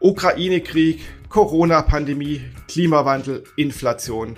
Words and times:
Ukraine-Krieg, 0.00 1.00
Corona-Pandemie, 1.28 2.42
Klimawandel, 2.68 3.44
Inflation. 3.56 4.34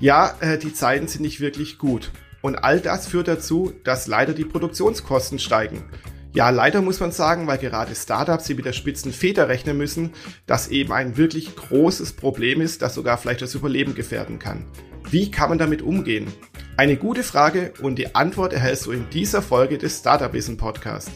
Ja, 0.00 0.34
äh, 0.40 0.58
die 0.58 0.74
Zeiten 0.74 1.08
sind 1.08 1.22
nicht 1.22 1.40
wirklich 1.40 1.78
gut. 1.78 2.12
Und 2.42 2.56
all 2.56 2.80
das 2.80 3.08
führt 3.08 3.26
dazu, 3.26 3.72
dass 3.84 4.06
leider 4.06 4.34
die 4.34 4.44
Produktionskosten 4.44 5.38
steigen. 5.38 5.84
Ja, 6.34 6.50
leider 6.50 6.82
muss 6.82 7.00
man 7.00 7.10
sagen, 7.10 7.46
weil 7.46 7.58
gerade 7.58 7.94
Startups 7.94 8.46
hier 8.46 8.56
mit 8.56 8.66
der 8.66 8.74
spitzen 8.74 9.12
Feder 9.12 9.48
rechnen 9.48 9.78
müssen, 9.78 10.12
dass 10.46 10.68
eben 10.68 10.92
ein 10.92 11.16
wirklich 11.16 11.56
großes 11.56 12.12
Problem 12.12 12.60
ist, 12.60 12.82
das 12.82 12.94
sogar 12.94 13.16
vielleicht 13.16 13.42
das 13.42 13.54
Überleben 13.54 13.94
gefährden 13.94 14.38
kann. 14.38 14.66
Wie 15.10 15.30
kann 15.30 15.48
man 15.48 15.58
damit 15.58 15.80
umgehen? 15.80 16.26
Eine 16.76 16.96
gute 16.96 17.22
Frage 17.22 17.72
und 17.80 17.96
die 17.96 18.14
Antwort 18.14 18.52
erhältst 18.52 18.86
du 18.86 18.92
in 18.92 19.08
dieser 19.10 19.40
Folge 19.40 19.78
des 19.78 19.98
Startup 19.98 20.32
Wissen 20.32 20.58
Podcast. 20.58 21.10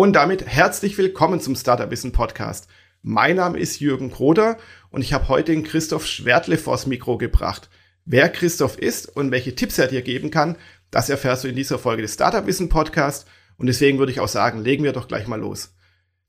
Und 0.00 0.12
damit 0.12 0.46
herzlich 0.46 0.96
willkommen 0.96 1.40
zum 1.40 1.56
Startup 1.56 1.90
Wissen 1.90 2.12
Podcast. 2.12 2.70
Mein 3.02 3.34
Name 3.34 3.58
ist 3.58 3.80
Jürgen 3.80 4.12
Kroder 4.12 4.56
und 4.92 5.00
ich 5.00 5.12
habe 5.12 5.26
heute 5.28 5.50
den 5.50 5.64
Christoph 5.64 6.06
Schwertle 6.06 6.56
vors 6.56 6.86
Mikro 6.86 7.18
gebracht. 7.18 7.68
Wer 8.04 8.28
Christoph 8.28 8.78
ist 8.78 9.08
und 9.16 9.32
welche 9.32 9.56
Tipps 9.56 9.76
er 9.76 9.88
dir 9.88 10.02
geben 10.02 10.30
kann, 10.30 10.54
das 10.92 11.10
erfährst 11.10 11.42
du 11.42 11.48
in 11.48 11.56
dieser 11.56 11.80
Folge 11.80 12.02
des 12.02 12.14
Startup 12.14 12.46
Wissen 12.46 12.68
Podcast 12.68 13.28
und 13.58 13.66
deswegen 13.66 13.98
würde 13.98 14.12
ich 14.12 14.20
auch 14.20 14.28
sagen, 14.28 14.62
legen 14.62 14.84
wir 14.84 14.92
doch 14.92 15.08
gleich 15.08 15.26
mal 15.26 15.40
los. 15.40 15.76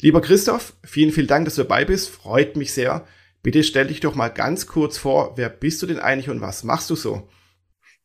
Lieber 0.02 0.22
Christoph, 0.22 0.74
vielen, 0.84 1.12
vielen 1.12 1.27
Dank, 1.27 1.46
dass 1.46 1.54
du 1.54 1.62
dabei 1.62 1.86
bist. 1.86 2.10
Freut 2.10 2.55
mich 2.55 2.74
sehr. 2.74 3.04
Bitte 3.44 3.62
stell 3.62 3.86
dich 3.86 3.99
doch 3.99 4.16
mal 4.16 4.30
ganz 4.30 4.66
kurz 4.66 4.98
vor. 4.98 5.38
Wer 5.38 5.49
bist 5.49 5.80
du 5.84 5.86
denn 5.86 5.99
eigentlich 5.99 6.32
und 6.32 6.41
was 6.41 6.63
machst 6.63 6.90
du 6.90 6.96
so? 6.96 7.30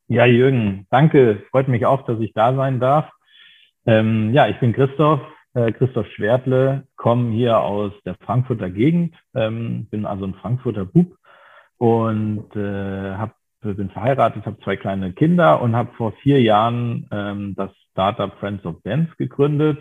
Ja, 0.08 0.26
Jürgen, 0.26 0.86
danke. 0.90 1.42
Freut 1.50 1.68
mich 1.68 1.86
auch, 1.86 2.04
dass 2.04 2.20
ich 2.20 2.34
da 2.34 2.54
sein 2.54 2.80
darf. 2.80 3.08
Ähm, 3.86 4.34
ja, 4.34 4.46
ich 4.48 4.60
bin 4.60 4.74
Christoph, 4.74 5.20
Christoph 5.54 6.06
Schwertle, 6.08 6.84
komme 6.96 7.32
hier 7.32 7.60
aus 7.60 7.92
der 8.04 8.16
Frankfurter 8.16 8.70
Gegend, 8.70 9.14
ähm, 9.34 9.86
bin 9.90 10.04
also 10.04 10.24
ein 10.24 10.34
Frankfurter 10.34 10.84
Bub 10.84 11.16
und 11.78 12.54
äh, 12.56 13.14
hab, 13.14 13.36
bin 13.60 13.90
verheiratet, 13.90 14.44
habe 14.46 14.58
zwei 14.64 14.76
kleine 14.76 15.12
Kinder 15.12 15.62
und 15.62 15.76
habe 15.76 15.92
vor 15.96 16.12
vier 16.22 16.42
Jahren 16.42 17.08
ähm, 17.12 17.54
das 17.56 17.70
Startup 17.92 18.32
Friends 18.40 18.64
of 18.66 18.82
Dance 18.82 19.12
gegründet. 19.16 19.78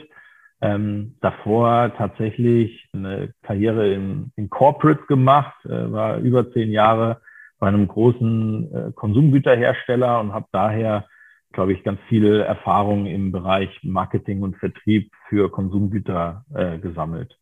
Ähm, 0.62 1.16
davor 1.20 1.94
tatsächlich 1.98 2.88
eine 2.94 3.34
Karriere 3.42 3.92
in, 3.92 4.32
in 4.36 4.50
Corporate 4.50 5.04
gemacht, 5.08 5.54
äh, 5.66 5.92
war 5.92 6.20
über 6.20 6.52
zehn 6.54 6.72
Jahre 6.72 7.20
bei 7.60 7.68
einem 7.68 7.88
großen 7.88 8.74
äh, 8.74 8.92
Konsumgüterhersteller 8.94 10.20
und 10.22 10.34
habe 10.34 10.46
daher 10.52 11.06
glaube 11.54 11.74
ich, 11.74 11.84
ganz 11.84 12.00
viel 12.10 12.42
Erfahrung 12.42 13.06
im 13.06 13.32
Bereich 13.32 13.70
Marketing 13.84 14.42
und 14.42 14.58
Vertrieb 14.58 15.12
für 15.30 15.50
Konsumgüter 15.50 16.46
äh, 16.54 16.78
gesammelt. 16.80 17.40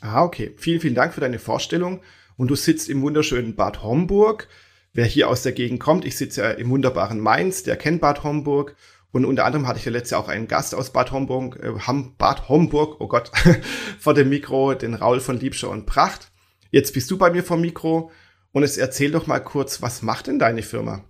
Ah, 0.00 0.24
okay. 0.24 0.54
Vielen, 0.56 0.80
vielen 0.80 0.94
Dank 0.94 1.14
für 1.14 1.20
deine 1.20 1.38
Vorstellung. 1.38 2.00
Und 2.36 2.50
du 2.50 2.54
sitzt 2.56 2.88
im 2.88 3.02
wunderschönen 3.02 3.54
Bad 3.54 3.82
Homburg. 3.82 4.48
Wer 4.92 5.04
hier 5.04 5.28
aus 5.28 5.42
der 5.42 5.52
Gegend 5.52 5.80
kommt, 5.80 6.04
ich 6.04 6.16
sitze 6.16 6.42
ja 6.42 6.50
im 6.50 6.68
wunderbaren 6.68 7.20
Mainz, 7.20 7.62
der 7.62 7.76
kennt 7.76 8.00
Bad 8.00 8.24
Homburg. 8.24 8.76
Und 9.12 9.24
unter 9.24 9.44
anderem 9.44 9.66
hatte 9.66 9.78
ich 9.78 9.84
ja 9.84 9.92
letztes 9.92 10.10
Jahr 10.10 10.20
auch 10.22 10.28
einen 10.28 10.48
Gast 10.48 10.74
aus 10.74 10.92
Bad 10.92 11.12
Homburg, 11.12 11.60
äh, 11.62 11.72
Bad 12.18 12.48
Homburg, 12.48 12.96
oh 13.00 13.08
Gott, 13.08 13.30
vor 13.98 14.14
dem 14.14 14.30
Mikro, 14.30 14.74
den 14.74 14.94
Raul 14.94 15.20
von 15.20 15.38
Liebscher 15.38 15.70
und 15.70 15.86
Pracht. 15.86 16.32
Jetzt 16.70 16.94
bist 16.94 17.10
du 17.10 17.18
bei 17.18 17.30
mir 17.30 17.44
vom 17.44 17.60
Mikro 17.60 18.10
und 18.52 18.62
jetzt 18.62 18.78
erzähl 18.78 19.10
doch 19.10 19.26
mal 19.26 19.40
kurz, 19.40 19.82
was 19.82 20.02
macht 20.02 20.26
denn 20.26 20.38
deine 20.38 20.62
Firma? 20.62 21.04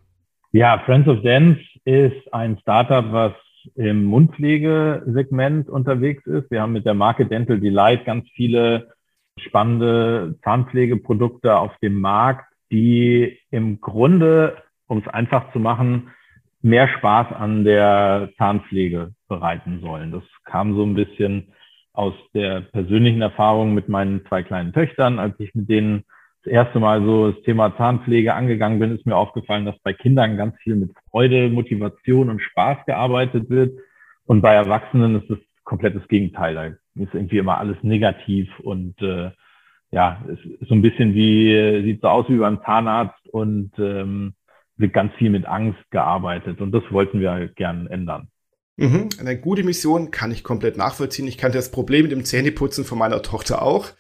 Ja, 0.55 0.83
Friends 0.85 1.09
of 1.09 1.23
Dance 1.23 1.63
ist 1.87 2.35
ein 2.35 2.59
Startup, 2.59 3.11
was 3.11 3.33
im 3.75 4.05
Mundpflegesegment 4.05 5.71
unterwegs 5.71 6.27
ist. 6.27 6.51
Wir 6.51 6.61
haben 6.61 6.75
mit 6.75 6.85
der 6.85 6.93
Marke 6.93 7.25
Dental 7.25 7.59
Delight 7.59 8.05
ganz 8.05 8.29
viele 8.35 8.93
spannende 9.39 10.35
Zahnpflegeprodukte 10.45 11.57
auf 11.57 11.75
dem 11.79 11.99
Markt, 12.03 12.53
die 12.71 13.39
im 13.51 13.81
Grunde, 13.81 14.59
um 14.89 14.99
es 14.99 15.09
einfach 15.09 15.51
zu 15.55 15.59
machen, 15.59 16.11
mehr 16.61 16.87
Spaß 16.87 17.33
an 17.33 17.65
der 17.65 18.29
Zahnpflege 18.37 19.15
bereiten 19.29 19.81
sollen. 19.81 20.13
Das 20.13 20.25
kam 20.45 20.77
so 20.77 20.85
ein 20.85 20.93
bisschen 20.93 21.49
aus 21.95 22.13
der 22.35 22.61
persönlichen 22.61 23.23
Erfahrung 23.23 23.73
mit 23.73 23.89
meinen 23.89 24.27
zwei 24.27 24.43
kleinen 24.43 24.75
Töchtern, 24.75 25.19
als 25.19 25.35
ich 25.41 25.55
mit 25.55 25.71
denen 25.71 26.05
das 26.45 26.53
erste 26.53 26.81
Mal 26.81 27.05
so 27.05 27.31
das 27.31 27.43
Thema 27.43 27.77
Zahnpflege 27.77 28.35
angegangen 28.35 28.79
bin, 28.79 28.97
ist 28.97 29.07
mir 29.07 29.17
aufgefallen, 29.17 29.65
dass 29.65 29.79
bei 29.83 29.93
Kindern 29.93 30.37
ganz 30.37 30.57
viel 30.59 30.77
mit 30.77 30.91
Freude, 31.11 31.49
Motivation 31.49 32.31
und 32.31 32.43
Spaß 32.43 32.79
gearbeitet 32.87 33.49
wird. 33.49 33.79
Und 34.25 34.41
bei 34.41 34.55
Erwachsenen 34.55 35.21
ist 35.21 35.31
das 35.31 35.39
komplettes 35.65 36.07
Gegenteil. 36.09 36.55
Da 36.55 36.67
ist 37.03 37.15
irgendwie 37.15 37.39
immer 37.39 37.59
alles 37.59 37.77
negativ 37.83 38.49
und 38.61 39.01
äh, 39.01 39.31
ja, 39.91 40.25
es 40.27 40.39
ist 40.61 40.69
so 40.69 40.75
ein 40.75 40.83
bisschen 40.83 41.15
wie, 41.15 41.83
sieht 41.85 42.01
so 42.01 42.09
aus 42.09 42.27
wie 42.29 42.39
beim 42.39 42.63
Zahnarzt 42.65 43.29
und 43.29 43.73
ähm, 43.79 44.35
wird 44.77 44.95
ganz 44.95 45.13
viel 45.15 45.31
mit 45.31 45.47
Angst 45.47 45.79
gearbeitet. 45.91 46.61
Und 46.61 46.73
das 46.73 46.83
wollten 46.91 47.21
wir 47.21 47.49
gern 47.49 47.87
ändern. 47.87 48.29
Mhm, 48.77 49.11
eine 49.21 49.39
gute 49.39 49.65
Mission 49.65 50.11
kann 50.11 50.33
ich 50.33 50.43
komplett 50.43 50.79
nachvollziehen. 50.79 51.29
Ich 51.29 51.37
kannte 51.37 51.59
das 51.59 51.71
Problem 51.71 52.03
mit 52.05 52.13
dem 52.13 52.25
Zähneputzen 52.25 52.85
von 52.85 52.99
meiner 52.99 53.21
Tochter 53.23 53.63
auch. 53.63 53.91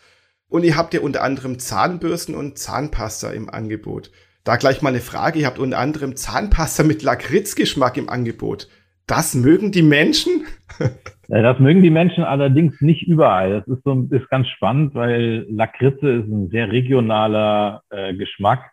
Und 0.53 0.65
ihr 0.65 0.77
habt 0.77 0.93
ja 0.93 1.01
unter 1.01 1.23
anderem 1.23 1.59
Zahnbürsten 1.59 2.35
und 2.35 2.59
Zahnpasta 2.59 3.31
im 3.31 3.49
Angebot. 3.49 4.11
Da 4.45 4.57
gleich 4.57 4.83
mal 4.83 4.91
eine 4.91 5.01
Frage. 5.01 5.39
Ihr 5.39 5.47
habt 5.47 5.59
unter 5.59 5.79
anderem 5.79 6.15
Zahnpasta 6.15 6.83
mit 6.83 7.03
Lakritzgeschmack 7.03 7.97
im 7.97 8.11
Angebot. 8.11 8.69
Das 9.07 9.35
mögen 9.35 9.73
die 9.73 9.81
Menschen? 9.81 10.45
das 11.29 11.59
mögen 11.59 11.83
die 11.83 11.89
Menschen 11.89 12.23
allerdings 12.25 12.83
nicht 12.83 13.03
überall. 13.09 13.61
Das 13.61 13.79
ist, 13.79 13.83
so, 13.83 14.07
ist 14.11 14.29
ganz 14.29 14.47
spannend, 14.49 14.95
weil 14.95 15.47
Lakritze 15.49 16.11
ist 16.11 16.29
ein 16.29 16.51
sehr 16.51 16.71
regionaler 16.71 17.83
äh, 17.89 18.13
Geschmack. 18.13 18.73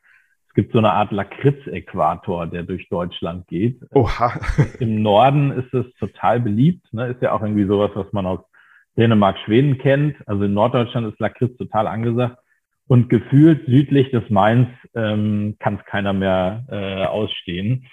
Es 0.50 0.56
gibt 0.56 0.74
so 0.74 0.80
eine 0.80 0.92
Art 0.92 1.14
Lakritz-Äquator, 1.14 2.48
der 2.48 2.64
durch 2.64 2.90
Deutschland 2.90 3.48
geht. 3.48 3.80
Oha. 3.92 4.34
Im 4.82 5.02
Norden 5.02 5.52
ist 5.52 5.74
es 5.74 5.86
total 5.98 6.42
beliebt. 6.42 6.92
Ne? 6.92 7.08
Ist 7.08 7.22
ja 7.22 7.32
auch 7.32 7.42
irgendwie 7.42 7.68
sowas, 7.68 7.92
was 7.94 8.12
man 8.12 8.26
aus 8.26 8.42
Dänemark, 8.98 9.38
Schweden 9.40 9.78
kennt. 9.78 10.16
Also 10.28 10.44
in 10.44 10.54
Norddeutschland 10.54 11.12
ist 11.12 11.20
Lakritz 11.20 11.58
total 11.58 11.88
angesagt. 11.88 12.38
Und 12.88 13.10
gefühlt 13.10 13.66
südlich 13.68 14.10
des 14.10 14.30
Mainz 14.30 14.68
ähm, 14.96 15.56
kann 15.60 15.76
es 15.76 15.86
keiner 15.86 16.12
mehr 16.12 16.66
äh, 16.70 17.06
ausstehen. 17.06 17.86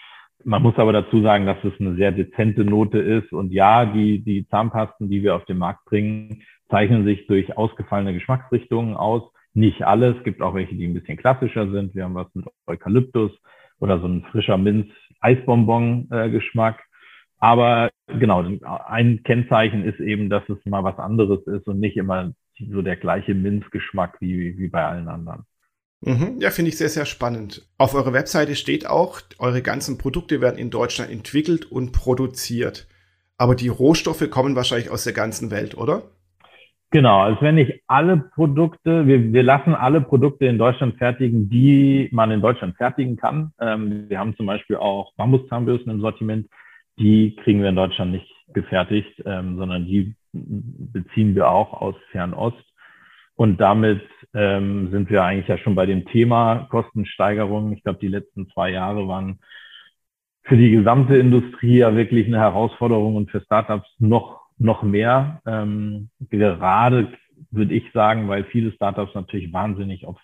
Man 0.43 0.62
muss 0.62 0.79
aber 0.79 0.93
dazu 0.93 1.23
sagen, 1.23 1.45
dass 1.45 1.62
es 1.65 1.79
eine 1.79 1.97
sehr 1.97 2.12
dezente 2.12 2.65
Note 2.65 2.99
ist. 2.99 3.33
Und 3.33 3.53
ja, 3.53 3.84
die, 3.84 4.21
die 4.21 4.49
Zahnpasten, 4.49 5.11
die 5.11 5.23
wir 5.23 5.34
auf 5.34 5.45
den 5.45 5.59
Markt 5.59 5.84
bringen, 5.84 6.43
zeichnen 6.71 7.05
sich 7.05 7.27
durch 7.27 7.57
ausgefallene 7.57 8.15
Geschmacksrichtungen 8.15 8.97
aus. 8.97 9.23
Nicht 9.55 9.83
alles. 9.83 10.17
Es 10.19 10.25
gibt 10.25 10.41
auch 10.41 10.55
welche, 10.55 10.77
die 10.77 10.87
ein 10.87 10.95
bisschen 10.95 11.19
klassischer 11.19 11.71
sind. 11.71 11.95
Wir 11.95 12.05
haben 12.05 12.15
was 12.15 12.34
mit 12.34 12.47
Eukalyptus 12.67 13.33
oder 13.81 14.01
so 14.01 14.07
ein 14.07 14.25
frischer 14.31 14.57
Minz-Eisbonbon-Geschmack. 14.57 16.86
Aber 17.39 17.91
genau, 18.07 18.45
ein 18.87 19.23
Kennzeichen 19.23 19.85
ist 19.85 20.01
eben, 20.01 20.31
dass 20.31 20.43
es 20.49 20.65
mal 20.65 20.85
was 20.85 20.99
anderes 20.99 21.47
ist 21.47 21.67
und 21.67 21.81
nicht 21.81 21.97
immer 21.97 22.33
so 22.71 22.83
der 22.83 22.97
gleiche 22.97 23.35
Minzgeschmack 23.35 24.21
wie, 24.21 24.59
wie 24.59 24.69
bei 24.69 24.85
allen 24.85 25.09
anderen. 25.09 25.45
Mhm, 26.01 26.39
ja, 26.41 26.51
finde 26.51 26.71
ich 26.71 26.79
sehr, 26.79 26.89
sehr 26.89 27.07
spannend. 27.07 27.67
Auf 27.79 27.95
eurer 27.95 28.13
Webseite 28.13 28.55
steht 28.55 28.87
auch, 28.87 29.21
eure 29.39 29.63
ganzen 29.63 29.99
Produkte 29.99 30.41
werden 30.41 30.59
in 30.59 30.71
Deutschland 30.71 31.11
entwickelt 31.11 31.71
und 31.71 31.93
produziert. 31.93 32.87
Aber 33.39 33.55
die 33.55 33.69
Rohstoffe 33.69 34.29
kommen 34.31 34.57
wahrscheinlich 34.57 34.91
aus 34.91 35.05
der 35.05 35.13
ganzen 35.13 35.51
Welt, 35.51 35.77
oder? 35.77 36.03
Genau, 36.91 37.23
also 37.23 37.43
wenn 37.43 37.59
ich 37.59 37.83
alle 37.89 38.17
Produkte, 38.17 39.07
wir, 39.07 39.33
wir 39.33 39.43
lassen 39.43 39.75
alle 39.75 40.01
Produkte 40.01 40.47
in 40.47 40.57
Deutschland 40.57 40.97
fertigen, 40.97 41.51
die 41.51 42.09
man 42.13 42.31
in 42.31 42.41
Deutschland 42.41 42.77
fertigen 42.77 43.17
kann. 43.17 43.53
Ähm, 43.61 44.09
wir 44.09 44.19
haben 44.19 44.37
zum 44.37 44.47
Beispiel 44.47 44.77
auch 44.77 45.13
Bambuszahnbürsten 45.16 45.93
im 45.93 46.01
Sortiment, 46.01 46.49
die 46.98 47.37
kriegen 47.37 47.63
wir 47.63 47.69
in 47.69 47.77
Deutschland 47.77 48.13
nicht 48.13 48.31
gefertigt, 48.53 49.22
ähm, 49.25 49.57
sondern 49.57 49.87
die 49.87 50.15
beziehen 50.33 51.34
wir 51.34 51.48
auch 51.48 51.72
aus 51.75 51.95
Fernost. 52.10 52.63
Und 53.34 53.60
damit 53.60 54.03
ähm, 54.34 54.91
sind 54.91 55.10
wir 55.10 55.22
eigentlich 55.22 55.48
ja 55.48 55.59
schon 55.59 55.75
bei 55.75 55.84
dem 55.84 56.07
Thema 56.07 56.66
Kostensteigerung. 56.71 57.72
Ich 57.72 57.83
glaube, 57.83 57.98
die 57.98 58.09
letzten 58.09 58.48
zwei 58.48 58.71
Jahre 58.71 59.07
waren 59.09 59.41
für 60.43 60.57
die 60.57 60.71
gesamte 60.71 61.16
Industrie 61.16 61.78
ja 61.78 61.95
wirklich 61.95 62.27
eine 62.27 62.39
Herausforderung 62.39 63.16
und 63.16 63.31
für 63.31 63.41
Startups 63.43 63.89
noch, 63.98 64.41
noch 64.59 64.83
mehr. 64.83 65.43
Ähm, 65.45 66.09
gerade 66.31 67.13
würde 67.51 67.75
ich 67.75 67.84
sagen, 67.93 68.28
weil 68.28 68.45
viele 68.45 68.72
Startups 68.72 69.15
natürlich 69.15 69.53
wahnsinnig 69.53 70.07
auf 70.07 70.19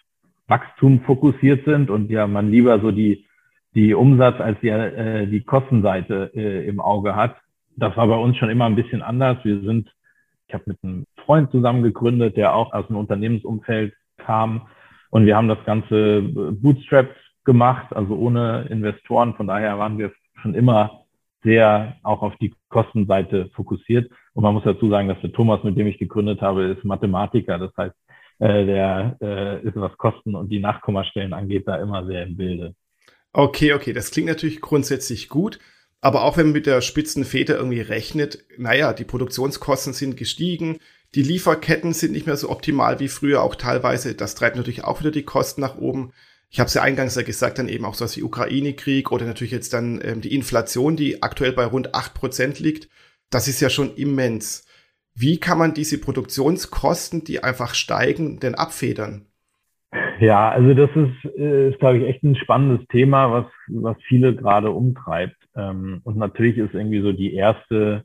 Wachstum 0.47 1.01
fokussiert 1.03 1.65
sind 1.65 1.91
und 1.91 2.11
ja 2.11 2.27
man 2.27 2.51
lieber 2.51 2.81
so 2.81 2.93
die 2.93 3.27
die 3.75 3.95
Umsatz 3.95 4.41
als 4.41 4.59
die, 4.61 4.69
äh, 4.69 5.27
die 5.27 5.43
Kostenseite 5.43 6.31
äh, 6.35 6.67
im 6.67 6.81
Auge 6.81 7.17
hat. 7.17 7.37
Das 7.77 7.97
war 7.97 8.07
bei 8.07 8.17
uns 8.17 8.37
schon 8.37 8.51
immer 8.51 8.67
ein 8.67 8.77
bisschen 8.77 9.03
anders. 9.03 9.39
Wir 9.45 9.61
sind, 9.61 9.91
ich 10.47 10.55
habe 10.55 10.65
mit 10.67 10.79
einem 10.83 11.07
Freund 11.25 11.51
zusammen 11.51 11.83
gegründet, 11.83 12.37
der 12.37 12.55
auch 12.55 12.73
aus 12.73 12.87
dem 12.89 12.97
Unternehmensumfeld 12.97 13.95
kam. 14.19 14.69
Und 15.11 15.27
wir 15.27 15.37
haben 15.37 15.49
das 15.49 15.65
Ganze 15.65 16.23
bootstrapped 16.23 17.17
gemacht, 17.45 17.95
also 17.95 18.15
ohne 18.15 18.67
Investoren. 18.71 19.35
Von 19.35 19.47
daher 19.47 19.79
waren 19.79 19.99
wir 19.99 20.13
schon 20.41 20.55
immer 20.55 21.03
sehr 21.43 21.97
auch 22.03 22.23
auf 22.23 22.37
die 22.37 22.55
Kostenseite 22.69 23.51
fokussiert. 23.55 24.11
Und 24.35 24.43
man 24.43 24.55
muss 24.55 24.65
dazu 24.65 24.89
sagen, 24.89 25.09
dass 25.09 25.21
der 25.21 25.33
Thomas, 25.33 25.63
mit 25.65 25.77
dem 25.77 25.87
ich 25.87 25.99
gegründet 25.99 26.41
habe, 26.41 26.65
ist 26.65 26.85
Mathematiker. 26.85 27.59
Das 27.59 27.73
heißt, 27.77 27.95
äh, 28.39 28.67
der 28.67 29.17
äh, 29.21 29.63
ist, 29.63 29.77
was 29.77 29.97
Kosten 29.99 30.35
und 30.35 30.51
die 30.51 30.61
Nachkommastellen 30.61 31.33
angeht, 31.33 31.67
da 31.67 31.77
immer 31.77 32.07
sehr 32.07 32.25
im 32.25 32.37
Bilde. 32.37 32.75
Okay, 33.33 33.73
okay, 33.73 33.93
das 33.93 34.11
klingt 34.11 34.29
natürlich 34.29 34.61
grundsätzlich 34.61 35.29
gut. 35.29 35.59
Aber 36.01 36.25
auch 36.25 36.37
wenn 36.37 36.47
man 36.47 36.55
mit 36.55 36.67
der 36.67 36.81
spitzen 36.81 37.25
Feder 37.25 37.57
irgendwie 37.57 37.81
rechnet, 37.81 38.45
naja, 38.59 38.93
die 38.93 39.05
Produktionskosten 39.05 39.93
sind 39.93 40.17
gestiegen, 40.17 40.79
die 41.15 41.23
Lieferketten 41.23 41.93
sind 41.93 42.13
nicht 42.13 42.27
mehr 42.27 42.37
so 42.37 42.51
optimal 42.51 42.99
wie 42.99 43.09
früher, 43.09 43.43
auch 43.43 43.55
teilweise. 43.55 44.15
Das 44.15 44.35
treibt 44.35 44.57
natürlich 44.57 44.85
auch 44.85 45.01
wieder 45.01 45.13
die 45.13 45.23
Kosten 45.25 45.61
nach 45.61 45.77
oben. 45.77 46.13
Ich 46.51 46.59
habe 46.59 46.69
es 46.69 46.75
ja 46.75 46.83
eingangs 46.83 47.15
ja 47.15 47.23
gesagt, 47.23 47.59
dann 47.59 47.69
eben 47.69 47.85
auch 47.85 47.95
so 47.95 48.05
was 48.05 48.17
wie 48.17 48.23
Ukraine-Krieg 48.23 49.13
oder 49.13 49.25
natürlich 49.27 49.53
jetzt 49.53 49.73
dann 49.73 50.01
ähm, 50.05 50.21
die 50.21 50.35
Inflation, 50.35 50.97
die 50.97 51.23
aktuell 51.23 51.53
bei 51.53 51.65
rund 51.65 51.95
acht 51.95 52.15
Prozent 52.15 52.59
liegt. 52.59 52.89
Das 53.31 53.49
ist 53.49 53.61
ja 53.61 53.71
schon 53.71 53.95
immens. 53.97 54.65
Wie 55.15 55.39
kann 55.39 55.59
man 55.59 55.73
diese 55.73 55.99
Produktionskosten, 55.99 57.25
die 57.25 57.43
einfach 57.45 57.75
steigen, 57.75 58.41
denn 58.41 58.55
abfedern? 58.55 59.32
Ja, 60.23 60.51
also 60.51 60.73
das 60.73 60.91
ist, 60.95 61.37
äh, 61.37 61.71
ist 61.71 61.81
glaube 61.81 61.99
ich, 61.99 62.05
echt 62.07 62.23
ein 62.23 62.37
spannendes 62.37 62.87
Thema, 62.87 63.33
was, 63.33 63.47
was 63.67 63.97
viele 64.07 64.37
gerade 64.37 64.71
umtreibt. 64.71 65.37
Ähm, 65.57 66.01
und 66.05 66.17
natürlich 66.17 66.59
ist 66.59 66.75
irgendwie 66.75 67.01
so 67.01 67.11
die 67.11 67.35
erste, 67.35 68.05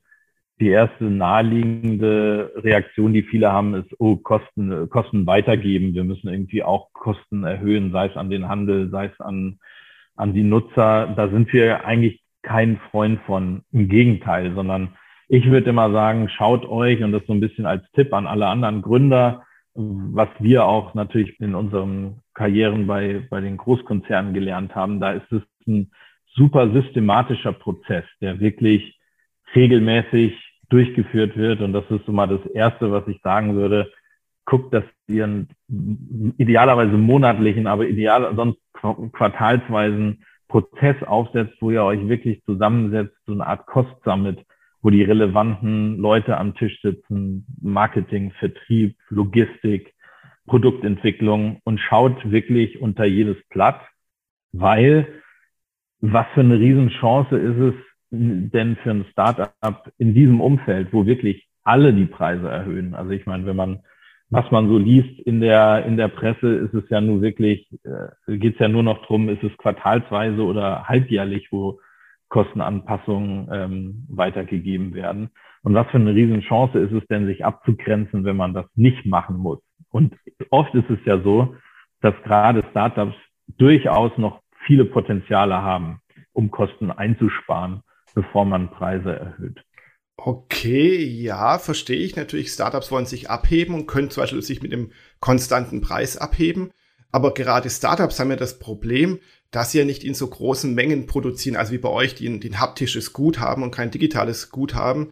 die 0.60 0.70
erste 0.70 1.04
naheliegende 1.04 2.54
Reaktion, 2.56 3.14
die 3.14 3.22
viele 3.22 3.52
haben, 3.52 3.76
ist, 3.76 3.94
oh, 4.00 4.16
Kosten, 4.16 4.90
Kosten 4.90 5.28
weitergeben. 5.28 5.94
Wir 5.94 6.04
müssen 6.04 6.28
irgendwie 6.30 6.64
auch 6.64 6.92
Kosten 6.92 7.44
erhöhen, 7.44 7.92
sei 7.92 8.08
es 8.08 8.18
an 8.18 8.32
den 8.32 8.48
Handel, 8.48 8.90
sei 8.90 9.06
es 9.14 9.20
an, 9.20 9.60
an 10.16 10.34
die 10.34 10.44
Nutzer. 10.44 11.14
Da 11.16 11.30
sind 11.30 11.54
wir 11.54 11.86
eigentlich 11.86 12.24
kein 12.42 12.80
Freund 12.90 13.20
von. 13.28 13.62
Im 13.72 13.90
Gegenteil, 13.90 14.56
sondern 14.56 14.96
ich 15.28 15.52
würde 15.52 15.70
immer 15.70 15.92
sagen, 15.92 16.30
schaut 16.30 16.66
euch, 16.66 17.04
und 17.04 17.12
das 17.12 17.28
so 17.28 17.34
ein 17.34 17.42
bisschen 17.42 17.68
als 17.68 17.84
Tipp 17.92 18.12
an 18.12 18.26
alle 18.26 18.48
anderen 18.48 18.82
Gründer, 18.82 19.44
was 19.78 20.30
wir 20.40 20.66
auch 20.66 20.96
natürlich 20.96 21.40
in 21.40 21.54
unseren 21.54 22.22
Karrieren 22.34 22.88
bei, 22.88 23.22
bei 23.30 23.42
den 23.42 23.58
Großkonzernen 23.58 24.34
gelernt 24.34 24.74
haben, 24.76 25.00
da 25.00 25.12
ist 25.12 25.32
es 25.32 25.44
ein 25.68 25.92
super 26.36 26.72
systematischer 26.74 27.54
Prozess, 27.54 28.04
der 28.20 28.40
wirklich 28.40 29.00
regelmäßig 29.56 30.34
durchgeführt 30.70 31.38
wird. 31.38 31.62
Und 31.62 31.74
das 31.74 31.86
ist 31.90 32.06
so 32.06 32.12
mal 32.12 32.28
das 32.28 32.46
Erste, 32.48 32.92
was 32.92 33.08
ich 33.08 33.22
sagen 33.22 33.56
würde. 33.56 33.92
Guckt, 34.46 34.74
dass 34.74 34.84
ihr 35.08 35.26
einen 35.26 35.48
idealerweise 36.38 36.98
monatlichen, 36.98 37.68
aber 37.68 37.88
ideal 37.88 38.34
sonst 38.36 38.60
quartalsweisen 39.14 40.24
Prozess 40.48 40.96
aufsetzt, 41.04 41.56
wo 41.60 41.70
ihr 41.70 41.84
euch 41.84 42.08
wirklich 42.08 42.44
zusammensetzt, 42.46 43.16
so 43.28 43.34
eine 43.34 43.46
Art 43.46 43.68
Kost 43.68 43.94
sammelt, 44.04 44.44
wo 44.82 44.90
die 44.90 45.04
relevanten 45.04 45.98
Leute 45.98 46.38
am 46.38 46.56
Tisch 46.56 46.80
sitzen, 46.82 47.46
Marketing, 47.62 48.32
Vertrieb, 48.40 48.96
Logistik, 49.10 49.94
Produktentwicklung 50.46 51.60
und 51.64 51.80
schaut 51.80 52.32
wirklich 52.32 52.82
unter 52.82 53.06
jedes 53.06 53.38
Blatt, 53.50 53.82
weil 54.54 55.08
was 56.00 56.26
für 56.34 56.42
eine 56.42 56.60
Riesenchance 56.60 57.38
ist 57.38 57.58
es 57.58 57.74
denn 58.10 58.78
für 58.78 58.92
ein 58.92 59.06
Startup 59.12 59.92
in 59.98 60.14
diesem 60.14 60.40
Umfeld, 60.40 60.94
wo 60.94 61.06
wirklich 61.06 61.48
alle 61.64 61.94
die 61.94 62.06
Preise 62.06 62.48
erhöhen? 62.48 62.96
Also 62.96 63.12
ich 63.12 63.26
meine, 63.26 63.46
wenn 63.46 63.56
man, 63.56 63.80
was 64.30 64.50
man 64.52 64.70
so 64.70 64.78
liest 64.78 65.20
in 65.22 65.42
der, 65.42 65.86
in 65.86 65.98
der 65.98 66.08
Presse, 66.08 66.48
ist 66.48 66.74
es 66.74 66.90
ja 66.90 67.02
nur 67.02 67.22
wirklich, 67.22 67.68
äh, 67.84 68.38
geht 68.38 68.54
es 68.54 68.60
ja 68.60 68.70
nur 68.70 68.84
noch 68.84 69.06
drum, 69.06 69.28
ist 69.28 69.44
es 69.44 69.56
quartalsweise 69.58 70.44
oder 70.44 70.88
halbjährlich, 70.88 71.52
wo 71.52 71.80
Kostenanpassungen 72.30 73.50
ähm, 73.52 74.06
weitergegeben 74.10 74.94
werden. 74.94 75.30
Und 75.64 75.74
was 75.74 75.88
für 75.88 75.98
eine 75.98 76.14
Riesenchance 76.14 76.80
ist 76.80 76.92
es 76.92 77.06
denn, 77.08 77.26
sich 77.26 77.46
abzugrenzen, 77.46 78.26
wenn 78.26 78.38
man 78.38 78.54
das 78.54 78.66
nicht 78.76 79.06
machen 79.06 79.38
muss? 79.38 79.60
Und 79.90 80.16
oft 80.50 80.74
ist 80.76 80.90
es 80.90 81.00
ja 81.06 81.22
so, 81.22 81.56
dass 82.02 82.14
gerade 82.24 82.64
Startups 82.72 83.16
durchaus 83.58 84.12
noch 84.18 84.42
viele 84.66 84.86
Potenziale 84.86 85.56
haben, 85.62 86.02
um 86.34 86.52
Kosten 86.52 86.92
einzusparen, 86.92 87.82
bevor 88.14 88.46
man 88.46 88.70
Preise 88.70 89.18
erhöht. 89.18 89.64
Okay, 90.18 91.04
ja, 91.04 91.60
verstehe 91.60 92.00
ich. 92.00 92.16
Natürlich, 92.16 92.50
Startups 92.50 92.92
wollen 92.92 93.06
sich 93.06 93.30
abheben 93.30 93.76
und 93.76 93.88
können 93.88 94.10
zum 94.10 94.24
Beispiel 94.24 94.42
sich 94.42 94.62
mit 94.62 94.74
einem 94.74 94.92
konstanten 95.20 95.82
Preis 95.82 96.18
abheben. 96.18 96.72
Aber 97.12 97.34
gerade 97.34 97.70
Startups 97.70 98.20
haben 98.20 98.32
ja 98.32 98.36
das 98.36 98.60
Problem, 98.60 99.20
dass 99.52 99.72
sie 99.72 99.80
ja 99.80 99.86
nicht 99.86 100.04
in 100.04 100.14
so 100.14 100.28
großen 100.28 100.74
Mengen 100.74 101.08
produzieren, 101.08 101.56
also 101.56 101.72
wie 101.72 101.78
bei 101.78 101.90
euch, 101.90 102.16
die 102.16 102.28
ein, 102.28 102.60
haptisches 102.60 103.14
Gut 103.14 103.40
haben 103.40 103.64
und 103.64 103.72
kein 103.72 103.92
digitales 103.92 104.50
Gut 104.50 104.76
haben. 104.76 105.12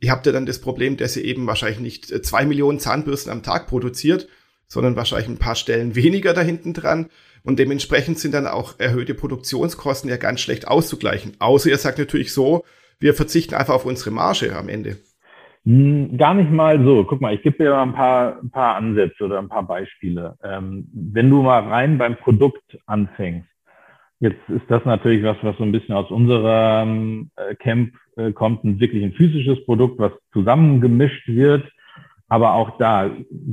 Ihr 0.00 0.10
habt 0.10 0.26
ja 0.26 0.32
dann 0.32 0.46
das 0.46 0.60
Problem, 0.60 0.96
dass 0.96 1.16
ihr 1.16 1.24
eben 1.24 1.46
wahrscheinlich 1.46 1.80
nicht 1.80 2.10
äh, 2.10 2.20
zwei 2.20 2.44
Millionen 2.44 2.78
Zahnbürsten 2.78 3.32
am 3.32 3.42
Tag 3.42 3.66
produziert, 3.66 4.28
sondern 4.66 4.96
wahrscheinlich 4.96 5.28
ein 5.28 5.38
paar 5.38 5.54
Stellen 5.54 5.94
weniger 5.94 6.34
da 6.34 6.42
hinten 6.42 6.74
dran. 6.74 7.08
Und 7.44 7.58
dementsprechend 7.60 8.18
sind 8.18 8.34
dann 8.34 8.48
auch 8.48 8.78
erhöhte 8.78 9.14
Produktionskosten 9.14 10.10
ja 10.10 10.16
ganz 10.16 10.40
schlecht 10.40 10.66
auszugleichen. 10.66 11.34
Außer 11.38 11.70
ihr 11.70 11.78
sagt 11.78 11.98
natürlich 11.98 12.32
so, 12.32 12.64
wir 12.98 13.14
verzichten 13.14 13.54
einfach 13.54 13.74
auf 13.74 13.86
unsere 13.86 14.10
Marge 14.10 14.56
am 14.56 14.68
Ende. 14.68 14.96
Hm, 15.64 16.16
gar 16.16 16.34
nicht 16.34 16.50
mal 16.50 16.82
so. 16.84 17.04
Guck 17.04 17.20
mal, 17.20 17.34
ich 17.34 17.42
gebe 17.42 17.58
dir 17.58 17.70
mal 17.70 17.82
ein 17.82 17.92
paar, 17.92 18.38
ein 18.42 18.50
paar 18.50 18.76
Ansätze 18.76 19.24
oder 19.24 19.38
ein 19.38 19.48
paar 19.48 19.66
Beispiele. 19.66 20.36
Ähm, 20.42 20.88
wenn 20.92 21.30
du 21.30 21.42
mal 21.42 21.68
rein 21.68 21.98
beim 21.98 22.16
Produkt 22.16 22.78
anfängst, 22.86 23.48
jetzt 24.20 24.48
ist 24.48 24.64
das 24.68 24.84
natürlich 24.84 25.22
was, 25.22 25.36
was 25.42 25.56
so 25.56 25.64
ein 25.64 25.72
bisschen 25.72 25.94
aus 25.94 26.10
unserem 26.10 27.30
äh, 27.36 27.54
Camp 27.56 27.94
äh, 28.16 28.32
kommt, 28.32 28.64
ein 28.64 28.80
wirklich 28.80 29.04
ein 29.04 29.12
physisches 29.12 29.64
Produkt, 29.64 29.98
was 29.98 30.12
zusammengemischt 30.32 31.28
wird. 31.28 31.64
Aber 32.28 32.54
auch 32.54 32.78
da, 32.78 33.10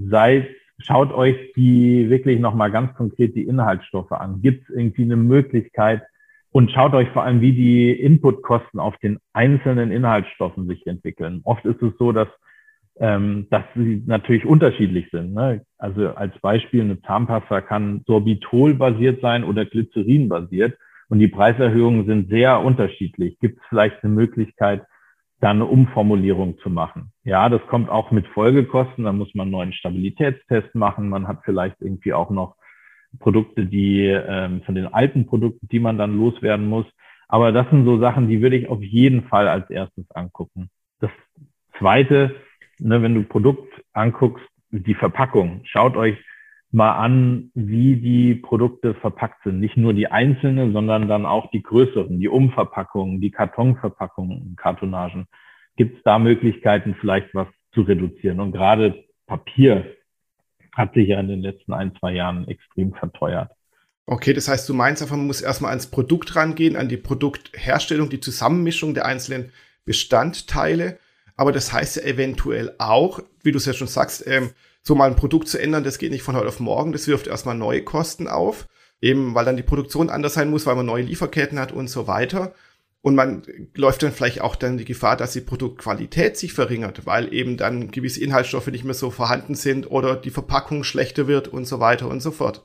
seid 0.09 0.47
schaut 0.79 1.11
euch 1.13 1.35
die 1.55 2.09
wirklich 2.09 2.39
nochmal 2.39 2.71
ganz 2.71 2.95
konkret 2.95 3.35
die 3.35 3.43
Inhaltsstoffe 3.43 4.11
an. 4.11 4.41
Gibt 4.41 4.69
es 4.69 4.75
irgendwie 4.75 5.03
eine 5.03 5.15
Möglichkeit 5.15 6.03
und 6.51 6.71
schaut 6.71 6.93
euch 6.93 7.09
vor 7.09 7.23
allem, 7.23 7.41
wie 7.41 7.53
die 7.53 7.91
Inputkosten 7.91 8.79
auf 8.79 8.95
den 8.97 9.19
einzelnen 9.33 9.91
Inhaltsstoffen 9.91 10.67
sich 10.67 10.85
entwickeln. 10.87 11.41
Oft 11.43 11.65
ist 11.65 11.81
es 11.81 11.93
so, 11.97 12.11
dass, 12.11 12.27
ähm, 12.99 13.47
dass 13.49 13.63
sie 13.75 14.03
natürlich 14.05 14.45
unterschiedlich 14.45 15.09
sind. 15.11 15.33
Ne? 15.33 15.65
Also 15.77 16.09
als 16.09 16.37
Beispiel, 16.39 16.81
eine 16.81 17.01
Zahnpasta 17.01 17.61
kann 17.61 18.03
Sorbitol-basiert 18.05 19.21
sein 19.21 19.43
oder 19.43 19.65
Glycerin-basiert. 19.65 20.77
Und 21.09 21.19
die 21.19 21.27
Preiserhöhungen 21.27 22.05
sind 22.05 22.29
sehr 22.29 22.61
unterschiedlich. 22.61 23.37
Gibt 23.39 23.59
es 23.59 23.65
vielleicht 23.69 24.03
eine 24.03 24.13
Möglichkeit, 24.13 24.83
da 25.43 25.49
eine 25.49 25.65
Umformulierung 25.65 26.57
zu 26.59 26.69
machen. 26.69 27.11
Ja, 27.25 27.49
das 27.49 27.61
kommt 27.67 27.89
auch 27.89 28.11
mit 28.11 28.25
Folgekosten. 28.27 29.03
Da 29.03 29.11
muss 29.11 29.35
man 29.35 29.45
einen 29.45 29.51
neuen 29.51 29.73
Stabilitätstest 29.73 30.73
machen. 30.73 31.09
Man 31.09 31.27
hat 31.27 31.41
vielleicht 31.43 31.81
irgendwie 31.81 32.13
auch 32.13 32.29
noch 32.29 32.55
Produkte, 33.19 33.65
die 33.65 34.05
ähm, 34.07 34.61
von 34.63 34.73
den 34.73 34.87
alten 34.87 35.25
Produkten, 35.25 35.67
die 35.67 35.79
man 35.79 35.97
dann 35.97 36.17
loswerden 36.17 36.67
muss. 36.67 36.85
Aber 37.27 37.51
das 37.51 37.69
sind 37.69 37.83
so 37.83 37.99
Sachen, 37.99 38.29
die 38.29 38.41
würde 38.41 38.55
ich 38.55 38.69
auf 38.69 38.81
jeden 38.81 39.23
Fall 39.23 39.47
als 39.47 39.69
erstes 39.69 40.09
angucken. 40.11 40.69
Das 40.99 41.11
zweite, 41.77 42.35
ne, 42.83 43.01
wenn 43.01 43.15
du 43.15 43.23
Produkt 43.23 43.67
anguckst, 43.93 44.45
die 44.71 44.95
Verpackung. 44.95 45.61
Schaut 45.65 45.95
euch 45.95 46.17
mal 46.71 46.93
an, 46.93 47.51
wie 47.53 47.95
die 47.97 48.35
Produkte 48.35 48.95
verpackt 48.95 49.43
sind. 49.43 49.59
Nicht 49.59 49.77
nur 49.77 49.93
die 49.93 50.07
einzelnen, 50.07 50.73
sondern 50.73 51.07
dann 51.07 51.25
auch 51.25 51.51
die 51.51 51.61
größeren, 51.61 52.19
die 52.19 52.27
Umverpackungen, 52.27 53.21
die 53.21 53.31
Kartonverpackungen, 53.31 54.55
Kartonagen. 54.55 55.27
Gibt 55.75 55.97
es 55.97 56.03
da 56.03 56.17
Möglichkeiten, 56.17 56.95
vielleicht 56.99 57.33
was 57.33 57.47
zu 57.73 57.81
reduzieren? 57.81 58.39
Und 58.39 58.51
gerade 58.51 59.03
Papier 59.27 59.85
hat 60.71 60.95
sich 60.95 61.07
ja 61.09 61.19
in 61.19 61.27
den 61.27 61.41
letzten 61.41 61.73
ein, 61.73 61.95
zwei 61.99 62.13
Jahren 62.13 62.47
extrem 62.47 62.93
verteuert. 62.93 63.51
Okay, 64.05 64.33
das 64.33 64.47
heißt, 64.47 64.67
du 64.67 64.73
meinst 64.73 65.01
einfach, 65.01 65.15
man 65.15 65.27
muss 65.27 65.41
erstmal 65.41 65.69
ans 65.69 65.89
Produkt 65.89 66.35
rangehen, 66.35 66.75
an 66.75 66.89
die 66.89 66.97
Produktherstellung, 66.97 68.09
die 68.09 68.19
Zusammenmischung 68.19 68.95
der 68.95 69.05
einzelnen 69.05 69.51
Bestandteile. 69.85 70.97
Aber 71.35 71.51
das 71.51 71.73
heißt 71.73 71.97
ja 71.97 72.03
eventuell 72.03 72.73
auch, 72.77 73.19
wie 73.41 73.51
du 73.51 73.57
es 73.57 73.65
ja 73.65 73.73
schon 73.73 73.87
sagst, 73.87 74.25
ähm, 74.27 74.51
so 74.81 74.95
mal 74.95 75.09
ein 75.09 75.15
Produkt 75.15 75.47
zu 75.47 75.57
ändern, 75.57 75.83
das 75.83 75.97
geht 75.97 76.11
nicht 76.11 76.23
von 76.23 76.35
heute 76.35 76.47
auf 76.47 76.59
morgen, 76.59 76.91
das 76.91 77.07
wirft 77.07 77.27
erstmal 77.27 77.55
neue 77.55 77.83
Kosten 77.83 78.27
auf, 78.27 78.67
eben 79.01 79.33
weil 79.33 79.45
dann 79.45 79.57
die 79.57 79.63
Produktion 79.63 80.09
anders 80.09 80.33
sein 80.35 80.49
muss, 80.49 80.65
weil 80.65 80.75
man 80.75 80.85
neue 80.85 81.03
Lieferketten 81.03 81.59
hat 81.59 81.71
und 81.71 81.89
so 81.89 82.07
weiter. 82.07 82.53
Und 83.01 83.15
man 83.15 83.43
läuft 83.75 84.01
dann 84.01 84.13
vielleicht 84.13 84.39
auch 84.39 84.55
dann 84.55 84.77
die 84.77 84.85
Gefahr, 84.85 85.17
dass 85.17 85.33
die 85.33 85.41
Produktqualität 85.41 86.37
sich 86.37 86.53
verringert, 86.53 87.05
weil 87.05 87.33
eben 87.33 87.57
dann 87.57 87.91
gewisse 87.91 88.23
Inhaltsstoffe 88.23 88.67
nicht 88.67 88.85
mehr 88.85 88.93
so 88.93 89.11
vorhanden 89.11 89.55
sind 89.55 89.91
oder 89.91 90.15
die 90.15 90.29
Verpackung 90.29 90.85
schlechter 90.85 91.27
wird 91.27 91.49
und 91.49 91.65
so 91.65 91.81
weiter 91.81 92.07
und 92.07 92.21
so 92.21 92.31
fort. 92.31 92.63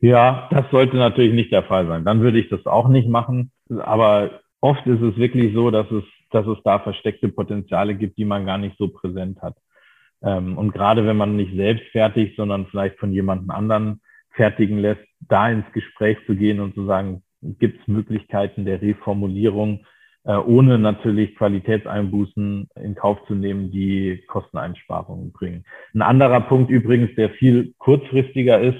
Ja, 0.00 0.48
das 0.50 0.64
sollte 0.70 0.96
natürlich 0.96 1.34
nicht 1.34 1.52
der 1.52 1.64
Fall 1.64 1.86
sein. 1.86 2.06
Dann 2.06 2.22
würde 2.22 2.38
ich 2.38 2.48
das 2.48 2.64
auch 2.64 2.88
nicht 2.88 3.08
machen. 3.08 3.52
Aber 3.68 4.40
oft 4.62 4.86
ist 4.86 5.02
es 5.02 5.16
wirklich 5.18 5.54
so, 5.54 5.70
dass 5.70 5.90
es, 5.90 6.04
dass 6.30 6.46
es 6.46 6.58
da 6.64 6.78
versteckte 6.78 7.28
Potenziale 7.28 7.94
gibt, 7.94 8.18
die 8.18 8.24
man 8.24 8.46
gar 8.46 8.58
nicht 8.58 8.76
so 8.78 8.88
präsent 8.88 9.40
hat. 9.42 9.56
Ähm, 10.22 10.58
und 10.58 10.72
gerade 10.72 11.06
wenn 11.06 11.16
man 11.16 11.36
nicht 11.36 11.54
selbst 11.54 11.86
fertigt, 11.92 12.36
sondern 12.36 12.66
vielleicht 12.66 12.98
von 12.98 13.12
jemandem 13.12 13.50
anderen 13.50 14.00
fertigen 14.32 14.78
lässt, 14.78 15.04
da 15.20 15.50
ins 15.50 15.70
Gespräch 15.72 16.18
zu 16.26 16.34
gehen 16.34 16.60
und 16.60 16.74
zu 16.74 16.86
sagen, 16.86 17.22
gibt 17.42 17.80
es 17.80 17.88
Möglichkeiten 17.88 18.64
der 18.64 18.80
Reformulierung, 18.82 19.84
äh, 20.24 20.34
ohne 20.34 20.78
natürlich 20.78 21.34
Qualitätseinbußen 21.36 22.68
in 22.74 22.94
Kauf 22.94 23.18
zu 23.26 23.34
nehmen, 23.34 23.70
die 23.70 24.22
Kosteneinsparungen 24.28 25.32
bringen. 25.32 25.64
Ein 25.94 26.02
anderer 26.02 26.42
Punkt 26.42 26.70
übrigens, 26.70 27.14
der 27.16 27.30
viel 27.30 27.74
kurzfristiger 27.78 28.60
ist, 28.60 28.78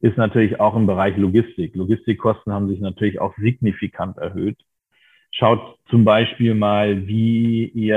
ist 0.00 0.16
natürlich 0.18 0.60
auch 0.60 0.76
im 0.76 0.86
Bereich 0.86 1.16
Logistik. 1.16 1.74
Logistikkosten 1.76 2.52
haben 2.52 2.68
sich 2.68 2.80
natürlich 2.80 3.20
auch 3.20 3.34
signifikant 3.38 4.18
erhöht. 4.18 4.58
Schaut 5.32 5.78
zum 5.88 6.04
Beispiel 6.04 6.54
mal, 6.54 7.06
wie 7.06 7.66
ihr 7.66 7.96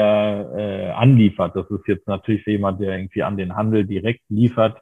äh, 0.55 0.89
anliefert. 0.91 1.55
Das 1.55 1.69
ist 1.69 1.87
jetzt 1.87 2.07
natürlich 2.07 2.43
für 2.43 2.51
jemand, 2.51 2.81
der 2.81 2.97
irgendwie 2.97 3.23
an 3.23 3.37
den 3.37 3.55
Handel 3.55 3.85
direkt 3.85 4.21
liefert, 4.29 4.81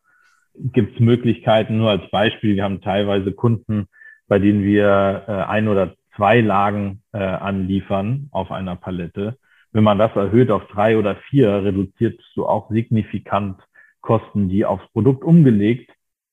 gibt 0.54 0.94
es 0.96 1.00
Möglichkeiten. 1.00 1.78
Nur 1.78 1.90
als 1.90 2.10
Beispiel, 2.12 2.56
wir 2.56 2.64
haben 2.64 2.82
teilweise 2.82 3.32
Kunden, 3.32 3.88
bei 4.28 4.40
denen 4.40 4.64
wir 4.64 5.24
äh, 5.28 5.32
ein 5.32 5.68
oder 5.68 5.96
zwei 6.16 6.42
Lagen 6.42 7.02
äh, 7.12 7.18
anliefern 7.18 8.30
auf 8.32 8.52
einer 8.52 8.76
Palette. 8.76 9.38
Wenn 9.72 9.84
man 9.84 9.98
das 9.98 10.16
erhöht 10.16 10.52
auf 10.52 10.68
drei 10.68 10.98
oder 10.98 11.16
vier, 11.30 11.64
reduziert 11.64 12.22
du 12.36 12.46
auch 12.46 12.70
signifikant 12.70 13.60
Kosten, 14.02 14.48
die 14.50 14.66
aufs 14.66 14.88
Produkt 14.92 15.24
umgelegt 15.24 15.92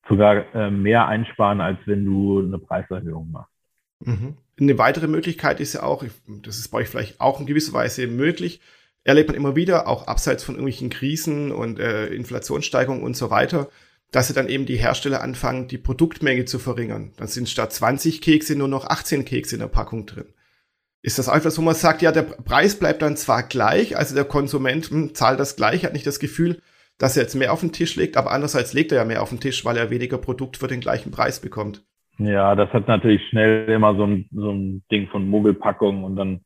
sogar 0.08 0.54
äh, 0.54 0.70
mehr 0.70 1.06
einsparen, 1.06 1.60
als 1.60 1.78
wenn 1.86 2.04
du 2.04 2.40
eine 2.40 2.58
Preiserhöhung 2.58 3.30
machst. 3.30 3.52
Mhm. 4.00 4.36
Eine 4.60 4.76
weitere 4.76 5.06
Möglichkeit 5.06 5.58
ist 5.58 5.72
ja 5.72 5.82
auch, 5.82 6.04
das 6.42 6.58
ist 6.58 6.68
bei 6.68 6.78
euch 6.78 6.88
vielleicht 6.88 7.20
auch 7.20 7.40
in 7.40 7.46
gewisser 7.46 7.72
Weise 7.72 8.06
möglich, 8.06 8.60
erlebt 9.04 9.30
man 9.30 9.36
immer 9.36 9.56
wieder, 9.56 9.88
auch 9.88 10.06
abseits 10.06 10.44
von 10.44 10.56
irgendwelchen 10.56 10.90
Krisen 10.90 11.50
und 11.50 11.78
äh, 11.78 12.08
Inflationssteigerungen 12.08 13.02
und 13.02 13.16
so 13.16 13.30
weiter, 13.30 13.70
dass 14.10 14.28
sie 14.28 14.34
dann 14.34 14.48
eben 14.48 14.66
die 14.66 14.76
Hersteller 14.76 15.22
anfangen, 15.22 15.66
die 15.66 15.78
Produktmenge 15.78 16.44
zu 16.44 16.58
verringern. 16.58 17.12
Dann 17.16 17.28
sind 17.28 17.48
statt 17.48 17.72
20 17.72 18.20
Kekse 18.20 18.54
nur 18.54 18.68
noch 18.68 18.86
18 18.86 19.24
Kekse 19.24 19.54
in 19.56 19.60
der 19.60 19.68
Packung 19.68 20.04
drin. 20.04 20.34
Ist 21.00 21.18
das 21.18 21.30
einfach 21.30 21.50
so, 21.50 21.62
man 21.62 21.74
sagt, 21.74 22.02
ja, 22.02 22.12
der 22.12 22.22
Preis 22.22 22.74
bleibt 22.74 23.00
dann 23.00 23.16
zwar 23.16 23.44
gleich, 23.44 23.96
also 23.96 24.14
der 24.14 24.24
Konsument 24.26 24.90
hm, 24.90 25.14
zahlt 25.14 25.40
das 25.40 25.56
gleich, 25.56 25.86
hat 25.86 25.94
nicht 25.94 26.06
das 26.06 26.18
Gefühl, 26.18 26.60
dass 26.98 27.16
er 27.16 27.22
jetzt 27.22 27.34
mehr 27.34 27.54
auf 27.54 27.60
den 27.60 27.72
Tisch 27.72 27.96
legt, 27.96 28.18
aber 28.18 28.30
andererseits 28.30 28.74
legt 28.74 28.92
er 28.92 28.98
ja 28.98 29.04
mehr 29.06 29.22
auf 29.22 29.30
den 29.30 29.40
Tisch, 29.40 29.64
weil 29.64 29.78
er 29.78 29.88
weniger 29.88 30.18
Produkt 30.18 30.58
für 30.58 30.68
den 30.68 30.80
gleichen 30.80 31.10
Preis 31.10 31.40
bekommt. 31.40 31.82
Ja, 32.20 32.54
das 32.54 32.70
hat 32.74 32.86
natürlich 32.86 33.26
schnell 33.28 33.66
immer 33.70 33.94
so 33.94 34.04
ein, 34.04 34.28
so 34.30 34.50
ein 34.50 34.82
Ding 34.92 35.08
von 35.08 35.26
Mogelpackung 35.26 36.04
und 36.04 36.16
dann, 36.16 36.40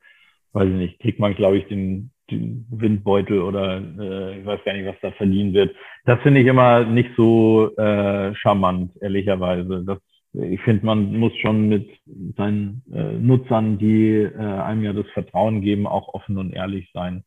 weiß 0.53 0.69
ich 0.69 0.75
nicht, 0.75 1.01
kriegt 1.01 1.19
man, 1.19 1.35
glaube 1.35 1.59
ich, 1.59 1.67
den, 1.67 2.13
den 2.31 2.65
Windbeutel 2.71 3.41
oder 3.41 3.79
äh, 3.79 4.39
ich 4.39 4.47
weiß 4.47 4.61
gar 4.65 4.75
nicht, 4.75 4.87
was 4.87 5.01
da 5.03 5.11
verliehen 5.13 5.53
wird. 5.53 5.75
Das 6.05 6.21
finde 6.21 6.41
ich 6.41 6.47
immer 6.47 6.85
nicht 6.85 7.11
so 7.17 7.77
äh, 7.77 8.33
charmant, 8.37 8.93
ehrlicherweise. 9.01 9.83
Das, 9.85 9.99
ich 10.33 10.61
finde, 10.61 10.87
man 10.87 11.17
muss 11.17 11.33
schon 11.39 11.69
mit 11.69 11.91
seinen 12.37 12.85
äh, 12.93 13.15
Nutzern, 13.15 13.77
die 13.77 14.13
äh, 14.13 14.37
einem 14.37 14.85
ja 14.85 14.93
das 14.93 15.07
Vertrauen 15.13 15.61
geben, 15.61 15.89
auch 15.89 16.15
offen 16.15 16.39
und 16.39 16.53
ehrlich 16.53 16.89
sein. 16.95 17.25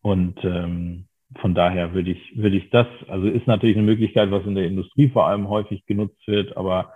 Und 0.00 0.42
ähm, 0.42 1.04
von 1.38 1.54
daher 1.54 1.92
würde 1.92 2.12
ich, 2.12 2.34
würde 2.34 2.56
ich 2.56 2.70
das, 2.70 2.86
also 3.08 3.26
ist 3.26 3.46
natürlich 3.46 3.76
eine 3.76 3.84
Möglichkeit, 3.84 4.30
was 4.30 4.46
in 4.46 4.54
der 4.54 4.66
Industrie 4.66 5.10
vor 5.10 5.26
allem 5.26 5.50
häufig 5.50 5.84
genutzt 5.84 6.26
wird, 6.26 6.56
aber 6.56 6.94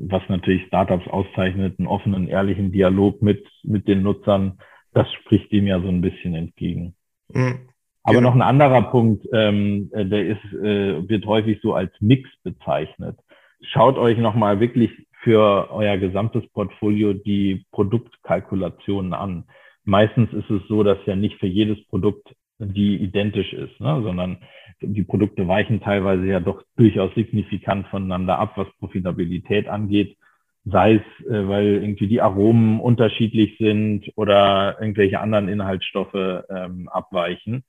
was 0.00 0.22
natürlich 0.28 0.66
Startups 0.66 1.06
auszeichnet, 1.08 1.78
einen 1.78 1.88
offenen, 1.88 2.28
ehrlichen 2.28 2.72
Dialog 2.72 3.22
mit, 3.22 3.46
mit 3.62 3.88
den 3.88 4.02
Nutzern, 4.02 4.58
das 4.92 5.10
spricht 5.12 5.52
dem 5.52 5.66
ja 5.66 5.80
so 5.80 5.88
ein 5.88 6.00
bisschen 6.00 6.34
entgegen. 6.34 6.94
Mhm. 7.32 7.68
Aber 8.02 8.16
genau. 8.16 8.30
noch 8.30 8.36
ein 8.36 8.42
anderer 8.42 8.82
Punkt, 8.90 9.26
ähm, 9.32 9.90
äh, 9.92 10.06
der 10.06 10.26
ist, 10.26 10.44
äh, 10.54 11.08
wird 11.08 11.26
häufig 11.26 11.60
so 11.62 11.74
als 11.74 11.92
Mix 12.00 12.28
bezeichnet. 12.42 13.18
Schaut 13.60 13.98
euch 13.98 14.16
nochmal 14.18 14.60
wirklich 14.60 14.90
für 15.22 15.70
euer 15.70 15.98
gesamtes 15.98 16.48
Portfolio 16.52 17.12
die 17.12 17.66
Produktkalkulationen 17.72 19.12
an. 19.12 19.44
Meistens 19.84 20.32
ist 20.32 20.48
es 20.48 20.62
so, 20.68 20.84
dass 20.84 20.98
ja 21.06 21.16
nicht 21.16 21.38
für 21.38 21.46
jedes 21.46 21.84
Produkt 21.88 22.34
die 22.58 22.96
identisch 22.96 23.52
ist, 23.52 23.78
ne? 23.80 24.00
sondern 24.02 24.38
die 24.80 25.02
Produkte 25.02 25.48
weichen 25.48 25.80
teilweise 25.80 26.26
ja 26.26 26.40
doch 26.40 26.62
durchaus 26.76 27.14
signifikant 27.14 27.86
voneinander 27.88 28.38
ab, 28.38 28.52
was 28.56 28.68
Profitabilität 28.78 29.68
angeht, 29.68 30.16
sei 30.64 30.94
es, 30.96 31.26
äh, 31.26 31.48
weil 31.48 31.66
irgendwie 31.66 32.08
die 32.08 32.20
Aromen 32.20 32.80
unterschiedlich 32.80 33.56
sind 33.58 34.10
oder 34.16 34.76
irgendwelche 34.80 35.20
anderen 35.20 35.48
Inhaltsstoffe 35.48 36.14
ähm, 36.14 36.88
abweichen. 36.88 37.64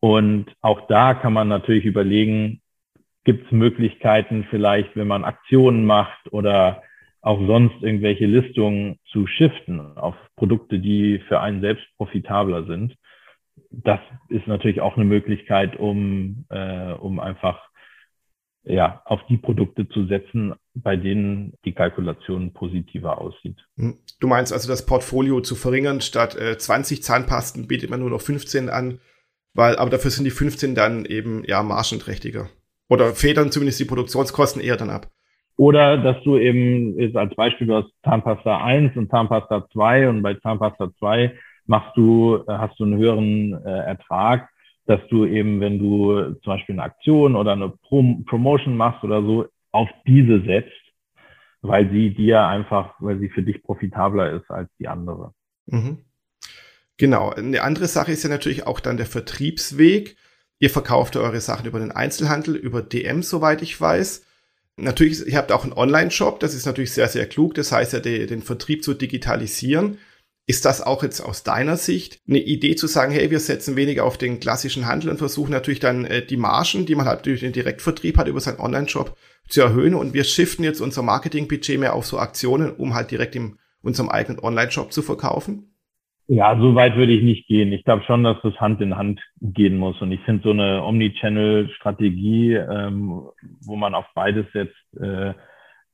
Und 0.00 0.46
auch 0.60 0.86
da 0.86 1.14
kann 1.14 1.32
man 1.32 1.48
natürlich 1.48 1.84
überlegen, 1.84 2.60
gibt 3.24 3.46
es 3.46 3.52
Möglichkeiten 3.52 4.46
vielleicht, 4.48 4.96
wenn 4.96 5.08
man 5.08 5.24
Aktionen 5.24 5.84
macht 5.84 6.32
oder 6.32 6.82
auch 7.20 7.44
sonst 7.46 7.82
irgendwelche 7.82 8.26
Listungen 8.26 8.98
zu 9.10 9.26
shiften 9.26 9.80
auf 9.96 10.14
Produkte, 10.36 10.78
die 10.78 11.18
für 11.26 11.40
einen 11.40 11.60
selbst 11.60 11.84
profitabler 11.96 12.64
sind 12.64 12.96
das 13.70 14.00
ist 14.28 14.46
natürlich 14.46 14.80
auch 14.80 14.96
eine 14.96 15.04
Möglichkeit, 15.04 15.78
um, 15.78 16.44
äh, 16.50 16.92
um 16.92 17.20
einfach 17.20 17.68
ja, 18.64 19.02
auf 19.04 19.20
die 19.28 19.38
Produkte 19.38 19.88
zu 19.88 20.06
setzen, 20.06 20.54
bei 20.74 20.96
denen 20.96 21.54
die 21.64 21.72
Kalkulation 21.72 22.52
positiver 22.52 23.20
aussieht. 23.20 23.56
Hm. 23.76 23.98
Du 24.20 24.26
meinst 24.26 24.52
also, 24.52 24.68
das 24.68 24.84
Portfolio 24.84 25.40
zu 25.40 25.54
verringern, 25.54 26.00
statt 26.00 26.36
äh, 26.36 26.58
20 26.58 27.02
Zahnpasten 27.02 27.66
bietet 27.66 27.88
man 27.88 28.00
nur 28.00 28.10
noch 28.10 28.20
15 28.20 28.68
an, 28.68 29.00
weil, 29.54 29.76
aber 29.76 29.90
dafür 29.90 30.10
sind 30.10 30.24
die 30.24 30.30
15 30.30 30.74
dann 30.74 31.04
eben 31.04 31.44
ja 31.46 31.62
margenträchtiger. 31.62 32.48
Oder 32.90 33.14
federn 33.14 33.50
zumindest 33.50 33.80
die 33.80 33.84
Produktionskosten 33.84 34.62
eher 34.62 34.76
dann 34.76 34.90
ab. 34.90 35.08
Oder 35.56 35.98
dass 35.98 36.22
du 36.22 36.36
eben, 36.38 36.98
jetzt 36.98 37.16
als 37.16 37.34
Beispiel, 37.34 37.66
du 37.66 37.74
hast 37.74 37.90
Zahnpasta 38.04 38.64
1 38.64 38.96
und 38.96 39.10
Zahnpasta 39.10 39.66
2 39.72 40.08
und 40.08 40.22
bei 40.22 40.34
Zahnpasta 40.34 40.90
2 40.98 41.36
machst 41.68 41.96
du, 41.96 42.42
äh, 42.46 42.52
hast 42.52 42.78
du 42.80 42.84
einen 42.84 42.96
höheren 42.96 43.52
äh, 43.64 43.86
Ertrag, 43.86 44.48
dass 44.86 45.00
du 45.10 45.26
eben, 45.26 45.60
wenn 45.60 45.78
du 45.78 46.34
zum 46.42 46.54
Beispiel 46.54 46.74
eine 46.74 46.82
Aktion 46.82 47.36
oder 47.36 47.52
eine 47.52 47.68
Prom 47.68 48.24
Promotion 48.24 48.76
machst 48.76 49.04
oder 49.04 49.22
so, 49.22 49.46
auf 49.70 49.88
diese 50.06 50.40
setzt, 50.44 50.72
weil 51.60 51.90
sie 51.90 52.14
dir 52.14 52.46
einfach, 52.46 52.94
weil 52.98 53.18
sie 53.18 53.28
für 53.28 53.42
dich 53.42 53.62
profitabler 53.62 54.32
ist 54.32 54.50
als 54.50 54.70
die 54.78 54.88
andere. 54.88 55.32
Mhm. 55.66 55.98
Genau. 56.96 57.30
Eine 57.30 57.62
andere 57.62 57.86
Sache 57.86 58.12
ist 58.12 58.24
ja 58.24 58.30
natürlich 58.30 58.66
auch 58.66 58.80
dann 58.80 58.96
der 58.96 59.06
Vertriebsweg. 59.06 60.16
Ihr 60.58 60.70
verkauft 60.70 61.16
eure 61.16 61.40
Sachen 61.40 61.66
über 61.66 61.78
den 61.78 61.92
Einzelhandel, 61.92 62.56
über 62.56 62.82
DM, 62.82 63.22
soweit 63.22 63.62
ich 63.62 63.80
weiß. 63.80 64.24
Natürlich, 64.76 65.26
ihr 65.26 65.36
habt 65.36 65.52
auch 65.52 65.64
einen 65.64 65.72
Online-Shop, 65.72 66.40
das 66.40 66.54
ist 66.54 66.66
natürlich 66.66 66.92
sehr, 66.92 67.08
sehr 67.08 67.26
klug. 67.26 67.54
Das 67.54 67.72
heißt 67.72 67.92
ja, 67.92 68.00
den 68.00 68.42
Vertrieb 68.42 68.82
zu 68.82 68.94
digitalisieren. 68.94 69.98
Ist 70.48 70.64
das 70.64 70.80
auch 70.80 71.02
jetzt 71.02 71.20
aus 71.20 71.42
deiner 71.44 71.76
Sicht 71.76 72.20
eine 72.26 72.38
Idee 72.38 72.74
zu 72.74 72.86
sagen, 72.86 73.12
hey, 73.12 73.30
wir 73.30 73.38
setzen 73.38 73.76
weniger 73.76 74.04
auf 74.04 74.16
den 74.16 74.40
klassischen 74.40 74.86
Handel 74.86 75.10
und 75.10 75.18
versuchen 75.18 75.52
natürlich 75.52 75.78
dann 75.78 76.06
äh, 76.06 76.24
die 76.24 76.38
Margen, 76.38 76.86
die 76.86 76.94
man 76.94 77.06
halt 77.06 77.26
durch 77.26 77.40
den 77.40 77.52
Direktvertrieb 77.52 78.16
hat, 78.16 78.28
über 78.28 78.40
seinen 78.40 78.58
Online-Shop 78.58 79.14
zu 79.46 79.60
erhöhen 79.60 79.94
und 79.94 80.14
wir 80.14 80.24
shiften 80.24 80.64
jetzt 80.64 80.80
unser 80.80 81.02
Marketingbudget 81.02 81.78
mehr 81.78 81.94
auf 81.94 82.06
so 82.06 82.18
Aktionen, 82.18 82.70
um 82.70 82.94
halt 82.94 83.10
direkt 83.10 83.36
in 83.36 83.58
unserem 83.82 84.08
eigenen 84.08 84.40
Online-Shop 84.40 84.90
zu 84.90 85.02
verkaufen? 85.02 85.74
Ja, 86.28 86.58
so 86.58 86.74
weit 86.74 86.96
würde 86.96 87.12
ich 87.12 87.22
nicht 87.22 87.46
gehen. 87.46 87.72
Ich 87.72 87.84
glaube 87.84 88.04
schon, 88.04 88.24
dass 88.24 88.36
das 88.42 88.54
Hand 88.56 88.80
in 88.80 88.96
Hand 88.96 89.20
gehen 89.40 89.76
muss. 89.76 90.00
Und 90.00 90.12
ich 90.12 90.20
finde 90.22 90.42
so 90.42 90.50
eine 90.50 90.82
Omnichannel-Strategie, 90.82 92.54
ähm, 92.54 93.22
wo 93.60 93.76
man 93.76 93.94
auf 93.94 94.06
beides 94.14 94.46
setzt, 94.52 94.76
äh, 94.98 95.34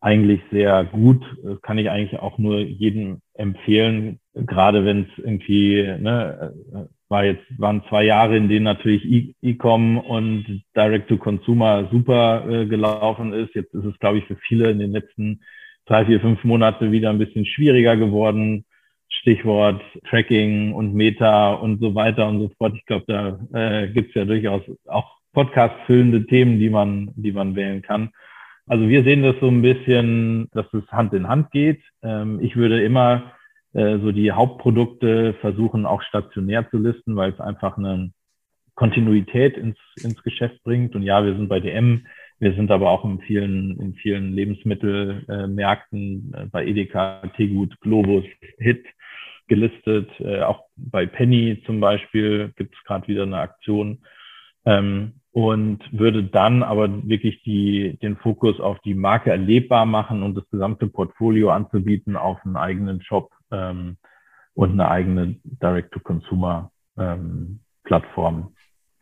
eigentlich 0.05 0.43
sehr 0.53 0.85
gut. 0.85 1.25
Das 1.43 1.61
kann 1.63 1.79
ich 1.79 1.89
eigentlich 1.89 2.21
auch 2.21 2.37
nur 2.37 2.59
jedem 2.59 3.21
empfehlen, 3.33 4.21
gerade 4.35 4.85
wenn 4.85 5.05
es 5.05 5.25
irgendwie, 5.25 5.83
ne, 5.83 6.53
war 7.09 7.25
jetzt, 7.25 7.45
waren 7.59 7.83
zwei 7.89 8.05
Jahre, 8.05 8.37
in 8.37 8.49
denen 8.49 8.65
natürlich 8.65 9.35
E-Com 9.41 9.97
und 9.99 10.63
Direct-to-Consumer 10.77 11.89
super 11.91 12.45
äh, 12.49 12.67
gelaufen 12.67 13.33
ist. 13.33 13.55
Jetzt 13.55 13.73
ist 13.73 13.85
es, 13.85 13.99
glaube 13.99 14.19
ich, 14.19 14.25
für 14.27 14.37
viele 14.37 14.71
in 14.71 14.79
den 14.79 14.93
letzten 14.93 15.41
drei, 15.87 16.05
vier, 16.05 16.21
fünf 16.21 16.45
Monate 16.45 16.93
wieder 16.93 17.09
ein 17.09 17.19
bisschen 17.19 17.47
schwieriger 17.47 17.97
geworden. 17.97 18.67
Stichwort 19.09 19.81
Tracking 20.11 20.73
und 20.75 20.93
Meta 20.95 21.55
und 21.55 21.81
so 21.81 21.95
weiter 21.95 22.29
und 22.29 22.41
so 22.41 22.51
fort. 22.59 22.75
Ich 22.77 22.85
glaube, 22.85 23.05
da 23.07 23.39
äh, 23.55 23.89
gibt 23.89 24.11
es 24.11 24.15
ja 24.17 24.25
durchaus 24.27 24.63
auch 24.87 25.17
Podcast-füllende 25.33 26.27
Themen, 26.27 26.59
die 26.59 26.69
man, 26.69 27.11
die 27.17 27.33
man 27.33 27.57
wählen 27.57 27.81
kann. 27.81 28.11
Also 28.66 28.88
wir 28.88 29.04
sehen 29.04 29.23
das 29.23 29.37
so 29.40 29.49
ein 29.49 29.62
bisschen, 29.62 30.49
dass 30.52 30.66
es 30.73 30.87
Hand 30.90 31.12
in 31.12 31.28
Hand 31.28 31.50
geht. 31.50 31.83
Ähm, 32.02 32.40
ich 32.40 32.56
würde 32.56 32.83
immer 32.83 33.33
äh, 33.75 33.99
so 33.99 34.11
die 34.11 34.33
Hauptprodukte 34.33 35.35
versuchen 35.40 35.85
auch 35.85 36.02
stationär 36.02 36.68
zu 36.71 36.78
listen, 36.78 37.16
weil 37.16 37.33
es 37.33 37.40
einfach 37.40 37.76
eine 37.76 38.12
Kontinuität 38.75 39.56
ins, 39.56 39.78
ins 39.97 40.23
Geschäft 40.23 40.62
bringt. 40.64 40.94
Und 40.94 41.02
ja, 41.02 41.25
wir 41.25 41.37
sind 41.37 41.49
bei 41.49 41.61
DM, 41.61 42.06
wir 42.38 42.54
sind 42.54 42.71
aber 42.71 42.90
auch 42.90 43.04
in 43.04 43.21
vielen, 43.21 43.78
in 43.78 43.94
vielen 43.94 44.33
Lebensmittelmärkten, 44.33 46.35
äh, 46.35 46.47
bei 46.47 46.66
Edeka, 46.66 47.23
Tegut, 47.37 47.78
Globus, 47.80 48.25
Hit 48.59 48.85
gelistet. 49.47 50.09
Äh, 50.21 50.42
auch 50.42 50.64
bei 50.76 51.06
Penny 51.06 51.62
zum 51.66 51.80
Beispiel 51.80 52.52
gibt 52.56 52.75
es 52.75 52.85
gerade 52.85 53.06
wieder 53.09 53.25
eine 53.25 53.38
Aktion. 53.38 54.02
Ähm, 54.64 55.21
und 55.35 55.81
würde 55.91 56.23
dann 56.23 56.62
aber 56.62 56.88
wirklich 57.09 57.43
die, 57.43 57.99
den 58.00 58.17
Fokus 58.17 58.61
auf 58.61 58.79
die 58.85 58.95
Marke 58.95 59.31
erlebbar 59.31 59.85
machen 59.85 60.23
und 60.23 60.37
das 60.37 60.49
gesamte 60.49 60.87
Portfolio 60.87 61.50
anzubieten 61.50 62.17
auf 62.17 62.38
einen 62.45 62.57
eigenen 62.57 63.03
Shop 63.03 63.33
ähm, 63.50 63.97
und 64.55 64.71
eine 64.71 64.88
eigene 64.88 65.35
Direct-to-Consumer-Plattform 65.43 68.37
ähm, 68.37 68.47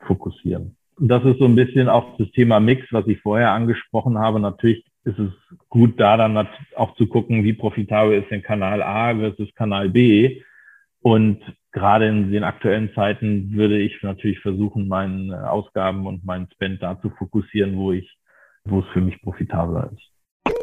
fokussieren. 0.06 0.74
Das 0.98 1.22
ist 1.24 1.38
so 1.38 1.44
ein 1.44 1.54
bisschen 1.54 1.90
auch 1.90 2.16
das 2.16 2.30
Thema 2.30 2.60
Mix, 2.60 2.86
was 2.92 3.06
ich 3.08 3.20
vorher 3.20 3.50
angesprochen 3.50 4.18
habe. 4.18 4.40
Natürlich 4.40 4.86
ist 5.04 5.18
es 5.18 5.32
gut, 5.68 6.00
da 6.00 6.16
dann 6.16 6.48
auch 6.76 6.94
zu 6.94 7.08
gucken, 7.08 7.44
wie 7.44 7.52
profitabel 7.52 8.22
ist 8.22 8.30
denn 8.30 8.40
Kanal 8.40 8.82
A 8.82 9.14
versus 9.14 9.54
Kanal 9.54 9.90
B. 9.90 10.40
Und 11.02 11.42
gerade 11.72 12.06
in 12.06 12.30
den 12.30 12.44
aktuellen 12.44 12.92
Zeiten 12.94 13.52
würde 13.52 13.78
ich 13.78 14.02
natürlich 14.02 14.40
versuchen, 14.40 14.88
meine 14.88 15.50
Ausgaben 15.50 16.06
und 16.06 16.24
meinen 16.24 16.48
Spend 16.52 16.82
da 16.82 17.00
zu 17.00 17.10
fokussieren, 17.10 17.76
wo 17.76 17.92
ich, 17.92 18.18
wo 18.64 18.80
es 18.80 18.86
für 18.92 19.00
mich 19.00 19.20
profitabler 19.22 19.90
ist. 19.92 20.54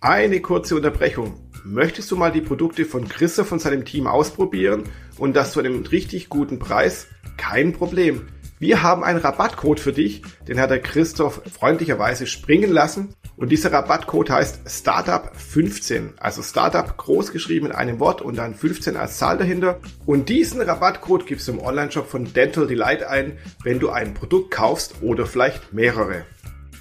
Eine 0.00 0.40
kurze 0.40 0.76
Unterbrechung. 0.76 1.34
Möchtest 1.64 2.10
du 2.10 2.16
mal 2.16 2.30
die 2.30 2.42
Produkte 2.42 2.84
von 2.84 3.08
Christoph 3.08 3.50
und 3.50 3.60
seinem 3.60 3.84
Team 3.84 4.06
ausprobieren 4.06 4.84
und 5.18 5.34
das 5.34 5.52
zu 5.52 5.60
einem 5.60 5.84
richtig 5.84 6.28
guten 6.28 6.58
Preis? 6.58 7.08
Kein 7.36 7.72
Problem. 7.72 8.28
Wir 8.58 8.82
haben 8.82 9.02
einen 9.02 9.18
Rabattcode 9.18 9.80
für 9.80 9.92
dich, 9.92 10.22
den 10.46 10.60
hat 10.60 10.70
der 10.70 10.80
Christoph 10.80 11.42
freundlicherweise 11.50 12.26
springen 12.26 12.70
lassen. 12.70 13.14
Und 13.36 13.50
dieser 13.50 13.70
Rabattcode 13.70 14.30
heißt 14.30 14.66
Startup15, 14.66 16.16
also 16.18 16.42
Startup 16.42 16.96
groß 16.96 17.32
geschrieben 17.32 17.66
in 17.66 17.72
einem 17.72 18.00
Wort 18.00 18.22
und 18.22 18.36
dann 18.36 18.54
15 18.54 18.96
als 18.96 19.18
Zahl 19.18 19.36
dahinter. 19.36 19.78
Und 20.06 20.30
diesen 20.30 20.62
Rabattcode 20.62 21.26
gibst 21.26 21.46
du 21.46 21.52
im 21.52 21.60
Onlineshop 21.60 22.08
von 22.08 22.32
Dental 22.32 22.66
Delight 22.66 23.02
ein, 23.02 23.36
wenn 23.62 23.78
du 23.78 23.90
ein 23.90 24.14
Produkt 24.14 24.52
kaufst 24.52 25.02
oder 25.02 25.26
vielleicht 25.26 25.74
mehrere. 25.74 26.24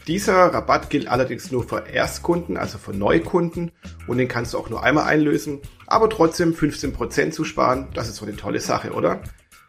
Dieser 0.08 0.54
Rabatt 0.54 0.90
gilt 0.90 1.08
allerdings 1.08 1.52
nur 1.52 1.68
für 1.68 1.84
Erstkunden, 1.92 2.58
also 2.58 2.78
für 2.78 2.94
Neukunden 2.94 3.72
und 4.08 4.20
den 4.20 4.28
kannst 4.28 4.54
du 4.54 4.60
auch 4.60 4.70
nur 4.70 4.84
einmal 4.84 5.06
einlösen, 5.06 5.62
aber 5.88 6.12
trotzdem 6.12 6.54
15% 6.54 7.32
zu 7.32 7.44
sparen, 7.44 7.88
das 7.96 8.08
ist 8.08 8.18
so 8.18 8.26
eine 8.26 8.36
tolle 8.36 8.60
Sache, 8.60 8.92
oder? 8.92 9.22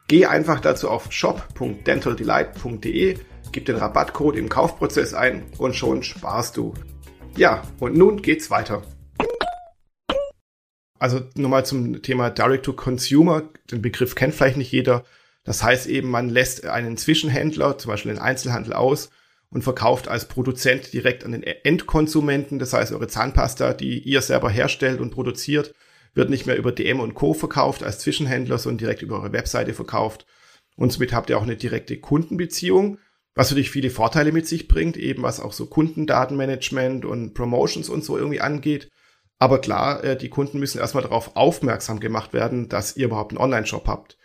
Geh 0.09 0.27
einfach 0.27 0.61
dazu 0.61 0.91
auf 0.91 1.11
shop.dentaldelight.de, 1.11 3.17
gib 3.57 3.65
den 3.65 3.77
Rabattcode 3.77 4.37
im 4.37 4.51
Kaufprozess 4.51 5.15
ein 5.15 5.47
und 5.57 5.75
schon 5.75 6.03
sparst 6.03 6.59
du. 6.59 6.75
Ja, 7.39 7.63
und 7.81 7.97
nun 7.97 8.21
geht's 8.21 8.51
weiter. 8.51 8.83
Also 10.99 11.23
nochmal 11.37 11.65
zum 11.65 12.03
Thema 12.03 12.29
Direct 12.29 12.67
to 12.67 12.75
Consumer. 12.75 13.49
Den 13.71 13.81
Begriff 13.81 14.15
kennt 14.15 14.35
vielleicht 14.35 14.59
nicht 14.59 14.73
jeder. 14.73 15.05
Das 15.43 15.63
heißt 15.63 15.87
eben, 15.87 16.11
man 16.11 16.29
lässt 16.29 16.67
einen 16.67 16.99
Zwischenhändler, 16.99 17.79
zum 17.79 17.93
Beispiel 17.93 18.13
den 18.13 18.21
Einzelhandel 18.21 18.75
aus 18.75 19.09
und 19.49 19.63
verkauft 19.63 20.07
als 20.07 20.29
Produzent 20.29 20.93
direkt 20.93 21.25
an 21.25 21.33
den 21.33 21.43
Endkonsumenten. 21.43 22.59
Das 22.59 22.75
heißt, 22.75 22.93
eure 22.93 23.09
Zahnpasta, 23.09 23.73
die 23.73 24.01
ihr 24.01 24.21
selber 24.21 24.51
herstellt 24.51 25.01
und 25.01 25.13
produziert, 25.13 25.73
wird 26.13 26.29
nicht 26.29 26.45
mehr 26.45 26.59
über 26.59 26.73
DM 26.73 27.01
und 27.01 27.15
Co. 27.15 27.33
verkauft 27.33 27.83
als 27.83 28.01
Zwischenhändler, 28.01 28.59
sondern 28.59 28.79
direkt 28.79 29.01
über 29.01 29.17
eure 29.17 29.33
Webseite 29.33 29.73
verkauft. 29.73 30.27
Und 30.77 30.93
somit 30.93 31.15
habt 31.15 31.31
ihr 31.31 31.39
auch 31.39 31.43
eine 31.43 31.57
direkte 31.57 31.99
Kundenbeziehung, 31.99 32.99
was 33.37 33.51
natürlich 33.51 33.71
viele 33.71 33.91
Vorteile 33.91 34.33
mit 34.33 34.49
sich 34.49 34.67
bringt, 34.67 34.97
eben 34.97 35.23
was 35.23 35.41
auch 35.41 35.53
so 35.53 35.67
Kundendatenmanagement 35.67 37.05
und 37.05 37.35
Promotions 37.35 37.89
und 37.89 38.03
so 38.03 38.17
irgendwie 38.17 38.41
angeht. 38.41 38.91
Aber 39.39 39.61
klar, 39.61 40.03
äh, 40.03 40.17
die 40.17 40.31
Kunden 40.31 40.59
müssen 40.59 40.79
erstmal 40.79 41.03
darauf 41.05 41.37
aufmerksam 41.37 42.01
gemacht 42.01 42.33
werden, 42.33 42.71
dass 42.71 42.97
ihr 42.97 43.05
überhaupt 43.05 43.33
einen 43.33 43.41
Online-Shop 43.41 43.87
habt. 43.87 44.17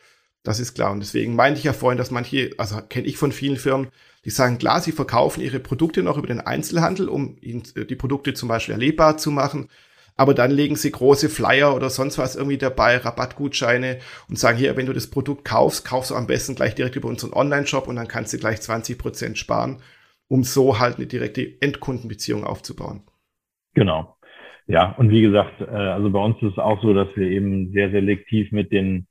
Das 0.44 0.62
ist 0.62 0.74
klar. 0.74 0.92
Und 0.92 1.02
deswegen 1.02 1.36
meinte 1.36 1.60
ich 1.60 1.66
ja 1.66 1.74
vorhin, 1.74 1.98
dass 1.98 2.10
manche, 2.10 2.52
also 2.58 2.82
kenne 2.82 3.06
ich 3.06 3.18
von 3.18 3.34
vielen 3.34 3.58
Firmen, 3.58 3.90
die 4.24 4.30
sagen, 4.30 4.58
klar, 4.58 4.80
sie 4.80 4.94
verkaufen 4.94 5.42
ihre 5.42 5.60
Produkte 5.60 6.04
noch 6.04 6.18
über 6.18 6.28
den 6.28 6.40
Einzelhandel, 6.40 7.10
um 7.10 7.38
äh, 7.42 7.86
die 7.86 7.96
Produkte 7.96 8.34
zum 8.34 8.48
Beispiel 8.48 8.74
erlebbar 8.74 9.18
zu 9.18 9.30
machen 9.30 9.68
aber 10.22 10.36
dann 10.36 10.52
legen 10.52 10.76
sie 10.76 10.92
große 10.92 11.30
Flyer 11.30 11.76
oder 11.76 11.90
sonst 11.90 12.20
was 12.20 12.36
irgendwie 12.36 12.60
dabei, 12.60 12.98
Rabattgutscheine 12.98 13.98
und 14.30 14.38
sagen 14.38 14.56
hier, 14.56 14.78
wenn 14.78 14.86
du 14.86 14.94
das 14.94 15.10
Produkt 15.10 15.46
kaufst, 15.46 15.84
kaufst 15.84 16.12
du 16.12 16.16
am 16.16 16.28
besten 16.28 16.54
gleich 16.54 16.76
direkt 16.76 16.96
über 16.96 17.10
unseren 17.10 17.34
Online-Shop 17.34 17.88
und 17.88 17.96
dann 17.96 18.08
kannst 18.08 18.32
du 18.32 18.38
gleich 18.38 18.62
20 18.62 19.00
Prozent 19.00 19.40
sparen, 19.40 19.78
um 20.28 20.44
so 20.44 20.78
halt 20.78 20.98
eine 20.98 21.08
direkte 21.08 21.60
Endkundenbeziehung 21.60 22.44
aufzubauen. 22.44 23.02
Genau. 23.74 24.16
Ja, 24.68 24.92
und 24.92 25.10
wie 25.10 25.24
gesagt, 25.24 25.60
äh, 25.60 25.66
also 25.66 26.12
bei 26.12 26.20
uns 26.20 26.36
ist 26.44 26.52
es 26.52 26.60
auch 26.60 26.80
so, 26.84 26.94
dass 26.94 27.08
wir 27.16 27.28
eben 27.28 27.72
sehr 27.72 27.90
selektiv 27.90 28.52
mit 28.52 28.72
den, 28.72 29.08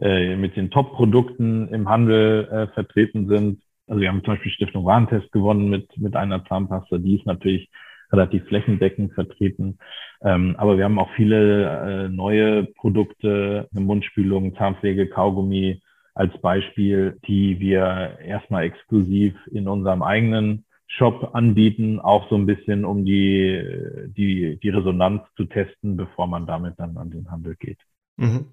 äh, 0.00 0.36
mit 0.36 0.54
den 0.54 0.70
Top-Produkten 0.70 1.74
im 1.74 1.88
Handel 1.88 2.48
äh, 2.48 2.72
vertreten 2.72 3.26
sind. 3.26 3.60
Also 3.88 4.00
wir 4.00 4.10
haben 4.10 4.22
zum 4.22 4.34
Beispiel 4.34 4.52
Stiftung 4.52 4.84
Warentest 4.84 5.32
gewonnen 5.32 5.70
mit, 5.70 5.88
mit 5.98 6.14
einer 6.14 6.44
Zahnpasta. 6.44 6.98
Die 6.98 7.16
ist 7.16 7.26
natürlich 7.26 7.68
relativ 8.12 8.44
flächendeckend 8.46 9.12
vertreten. 9.14 9.78
Ähm, 10.24 10.54
aber 10.56 10.76
wir 10.76 10.84
haben 10.84 10.98
auch 10.98 11.10
viele 11.16 12.04
äh, 12.04 12.08
neue 12.08 12.64
Produkte, 12.64 13.68
eine 13.72 13.80
Mundspülung, 13.80 14.54
Zahnpflege, 14.56 15.08
Kaugummi 15.08 15.82
als 16.14 16.36
Beispiel, 16.40 17.18
die 17.26 17.58
wir 17.58 18.18
erstmal 18.24 18.64
exklusiv 18.64 19.34
in 19.50 19.66
unserem 19.66 20.02
eigenen 20.02 20.64
Shop 20.86 21.30
anbieten, 21.32 22.00
auch 22.00 22.28
so 22.28 22.36
ein 22.36 22.44
bisschen, 22.44 22.84
um 22.84 23.04
die, 23.04 23.62
die, 24.08 24.58
die 24.62 24.68
Resonanz 24.68 25.22
zu 25.36 25.44
testen, 25.44 25.96
bevor 25.96 26.26
man 26.26 26.46
damit 26.46 26.74
dann 26.78 26.98
an 26.98 27.10
den 27.10 27.30
Handel 27.30 27.56
geht. 27.56 27.78
Mhm. 28.18 28.46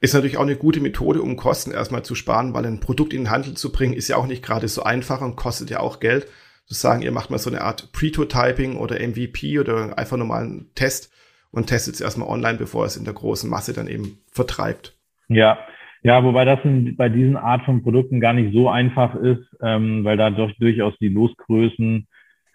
Ist 0.00 0.14
natürlich 0.14 0.36
auch 0.36 0.42
eine 0.42 0.56
gute 0.56 0.80
Methode, 0.80 1.22
um 1.22 1.36
Kosten 1.36 1.70
erstmal 1.70 2.04
zu 2.04 2.14
sparen, 2.14 2.52
weil 2.52 2.66
ein 2.66 2.80
Produkt 2.80 3.12
in 3.12 3.22
den 3.22 3.30
Handel 3.30 3.54
zu 3.54 3.72
bringen, 3.72 3.94
ist 3.94 4.08
ja 4.08 4.16
auch 4.16 4.26
nicht 4.26 4.44
gerade 4.44 4.68
so 4.68 4.82
einfach 4.82 5.20
und 5.20 5.36
kostet 5.36 5.70
ja 5.70 5.80
auch 5.80 6.00
Geld 6.00 6.26
zu 6.66 6.74
sagen, 6.74 7.02
ihr 7.02 7.12
macht 7.12 7.30
mal 7.30 7.38
so 7.38 7.50
eine 7.50 7.62
Art 7.62 7.92
Pretotyping 7.92 8.76
oder 8.76 8.96
MVP 8.96 9.58
oder 9.58 9.98
einfach 9.98 10.16
normalen 10.16 10.70
Test 10.74 11.12
und 11.50 11.66
testet 11.66 11.94
es 11.94 12.00
erstmal 12.00 12.28
online, 12.28 12.58
bevor 12.58 12.84
es 12.84 12.96
in 12.96 13.04
der 13.04 13.14
großen 13.14 13.48
Masse 13.48 13.72
dann 13.72 13.86
eben 13.86 14.18
vertreibt. 14.30 14.96
Ja, 15.28 15.58
ja, 16.02 16.22
wobei 16.22 16.44
das 16.44 16.58
in, 16.64 16.96
bei 16.96 17.08
diesen 17.08 17.36
Art 17.36 17.64
von 17.64 17.82
Produkten 17.82 18.20
gar 18.20 18.34
nicht 18.34 18.52
so 18.52 18.68
einfach 18.68 19.14
ist, 19.14 19.56
ähm, 19.62 20.04
weil 20.04 20.18
da 20.18 20.30
doch 20.30 20.52
durchaus 20.58 20.92
die 20.98 21.08
Losgrößen 21.08 22.06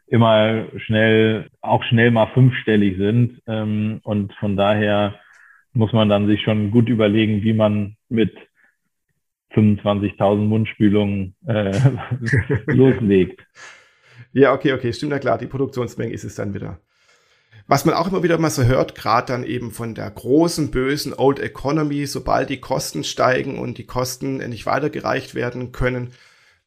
immer 0.06 0.66
schnell, 0.78 1.50
auch 1.62 1.84
schnell 1.84 2.12
mal 2.12 2.28
fünfstellig 2.28 2.98
sind. 2.98 3.42
Ähm, 3.48 4.02
und 4.04 4.34
von 4.34 4.56
daher 4.56 5.16
muss 5.74 5.94
man 5.94 6.10
dann 6.10 6.28
sich 6.28 6.44
schon 6.44 6.70
gut 6.70 6.90
überlegen, 6.90 7.44
wie 7.44 7.54
man 7.54 7.96
mit 8.08 8.36
25.000 9.54 10.36
Mundspülungen 10.36 11.36
äh, 11.48 11.72
loslegt. 12.68 13.42
Ja, 14.32 14.54
okay, 14.54 14.74
okay, 14.74 14.94
stimmt 14.94 15.12
ja 15.12 15.20
klar. 15.20 15.38
Die 15.38 15.48
Produktionsmenge 15.48 16.14
ist 16.14 16.24
es 16.24 16.36
dann 16.36 16.54
wieder. 16.54 16.80
Was 17.68 17.86
man 17.86 17.94
auch 17.94 18.08
immer 18.08 18.24
wieder 18.24 18.40
mal 18.40 18.50
so 18.50 18.64
hört, 18.64 18.96
gerade 18.96 19.28
dann 19.28 19.44
eben 19.44 19.72
von 19.72 19.94
der 19.94 20.10
großen, 20.10 20.72
bösen 20.72 21.14
Old 21.14 21.40
Economy, 21.40 22.08
sobald 22.08 22.50
die 22.50 22.60
Kosten 22.60 23.04
steigen 23.04 23.60
und 23.60 23.78
die 23.78 23.86
Kosten 23.86 24.38
nicht 24.38 24.66
weitergereicht 24.66 25.36
werden 25.36 25.72
können, 25.72 26.12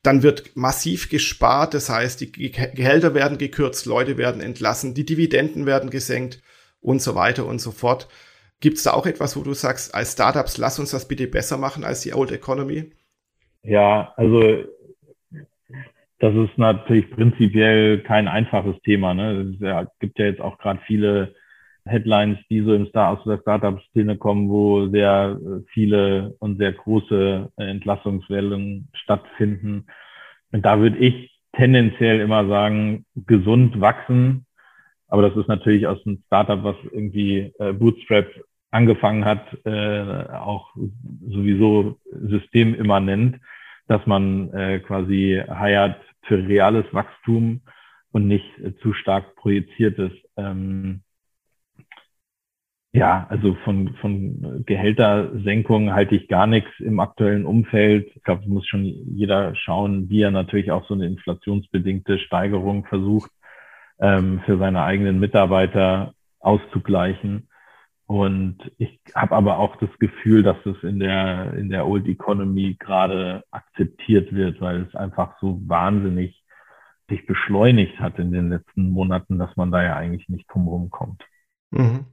dann 0.04 0.22
wird 0.22 0.56
massiv 0.56 1.08
gespart. 1.08 1.74
Das 1.74 1.90
heißt, 1.90 2.20
die 2.20 2.30
Gehälter 2.30 3.14
werden 3.14 3.36
gekürzt, 3.38 3.86
Leute 3.86 4.16
werden 4.16 4.40
entlassen, 4.40 4.94
die 4.94 5.04
Dividenden 5.04 5.66
werden 5.66 5.90
gesenkt 5.90 6.40
und 6.80 7.02
so 7.02 7.14
weiter 7.16 7.46
und 7.46 7.60
so 7.60 7.72
fort. 7.72 8.08
Gibt 8.60 8.76
es 8.76 8.84
da 8.84 8.92
auch 8.92 9.06
etwas, 9.06 9.36
wo 9.36 9.42
du 9.42 9.54
sagst, 9.54 9.94
als 9.96 10.12
Startups, 10.12 10.56
lass 10.56 10.78
uns 10.78 10.92
das 10.92 11.08
bitte 11.08 11.26
besser 11.26 11.56
machen 11.56 11.82
als 11.82 12.02
die 12.02 12.14
Old 12.14 12.30
Economy? 12.30 12.92
Ja, 13.64 14.12
also 14.16 14.64
das 16.22 16.36
ist 16.36 16.56
natürlich 16.56 17.10
prinzipiell 17.10 17.98
kein 17.98 18.28
einfaches 18.28 18.80
Thema. 18.82 19.12
Ne? 19.12 19.56
Es 19.60 19.98
gibt 19.98 20.20
ja 20.20 20.26
jetzt 20.26 20.40
auch 20.40 20.56
gerade 20.58 20.78
viele 20.86 21.34
Headlines, 21.84 22.38
die 22.48 22.60
so 22.60 22.74
im 22.74 22.86
Star 22.86 23.08
aus 23.08 23.24
der 23.24 23.38
Startup-Szene 23.38 24.16
kommen, 24.18 24.48
wo 24.48 24.86
sehr 24.86 25.36
viele 25.72 26.36
und 26.38 26.58
sehr 26.58 26.74
große 26.74 27.50
Entlassungswellen 27.56 28.86
stattfinden. 28.92 29.86
Und 30.52 30.64
da 30.64 30.78
würde 30.78 30.98
ich 30.98 31.40
tendenziell 31.54 32.20
immer 32.20 32.46
sagen, 32.46 33.04
gesund 33.26 33.80
wachsen. 33.80 34.46
Aber 35.08 35.22
das 35.22 35.36
ist 35.36 35.48
natürlich 35.48 35.88
aus 35.88 35.98
einem 36.06 36.22
Startup, 36.28 36.62
was 36.62 36.76
irgendwie 36.92 37.52
äh, 37.58 37.72
Bootstrap 37.72 38.28
angefangen 38.70 39.24
hat, 39.24 39.44
äh, 39.64 40.28
auch 40.32 40.72
sowieso 41.28 41.98
systemimmanent, 42.12 43.40
dass 43.88 44.06
man 44.06 44.54
äh, 44.54 44.78
quasi 44.78 45.42
hired 45.48 45.96
für 46.22 46.46
reales 46.46 46.86
Wachstum 46.92 47.62
und 48.12 48.26
nicht 48.28 48.46
äh, 48.58 48.74
zu 48.78 48.92
stark 48.92 49.36
projiziertes. 49.36 50.12
Ähm, 50.36 51.02
ja, 52.94 53.26
also 53.30 53.54
von, 53.64 53.94
von 54.02 54.64
Gehältersenkungen 54.66 55.94
halte 55.94 56.14
ich 56.14 56.28
gar 56.28 56.46
nichts 56.46 56.70
im 56.78 57.00
aktuellen 57.00 57.46
Umfeld. 57.46 58.10
Ich 58.14 58.22
glaube, 58.22 58.46
muss 58.46 58.66
schon 58.66 58.84
jeder 58.84 59.54
schauen, 59.54 60.10
wie 60.10 60.20
er 60.20 60.30
natürlich 60.30 60.70
auch 60.70 60.86
so 60.86 60.92
eine 60.92 61.06
inflationsbedingte 61.06 62.18
Steigerung 62.18 62.84
versucht, 62.84 63.30
ähm, 63.98 64.42
für 64.44 64.58
seine 64.58 64.82
eigenen 64.82 65.20
Mitarbeiter 65.20 66.12
auszugleichen. 66.40 67.48
Und 68.12 68.58
ich 68.76 69.00
habe 69.14 69.34
aber 69.34 69.58
auch 69.58 69.76
das 69.76 69.88
Gefühl, 69.98 70.42
dass 70.42 70.58
es 70.66 70.76
in 70.82 71.00
der, 71.00 71.54
in 71.54 71.70
der 71.70 71.86
Old 71.86 72.06
Economy 72.06 72.76
gerade 72.78 73.42
akzeptiert 73.50 74.34
wird, 74.34 74.60
weil 74.60 74.82
es 74.82 74.94
einfach 74.94 75.40
so 75.40 75.58
wahnsinnig 75.66 76.44
sich 77.08 77.24
beschleunigt 77.24 77.98
hat 78.00 78.18
in 78.18 78.30
den 78.30 78.50
letzten 78.50 78.90
Monaten, 78.90 79.38
dass 79.38 79.56
man 79.56 79.70
da 79.72 79.82
ja 79.82 79.96
eigentlich 79.96 80.28
nicht 80.28 80.44
drumherum 80.52 80.90
kommt. 80.90 81.22
Mhm. 81.70 82.04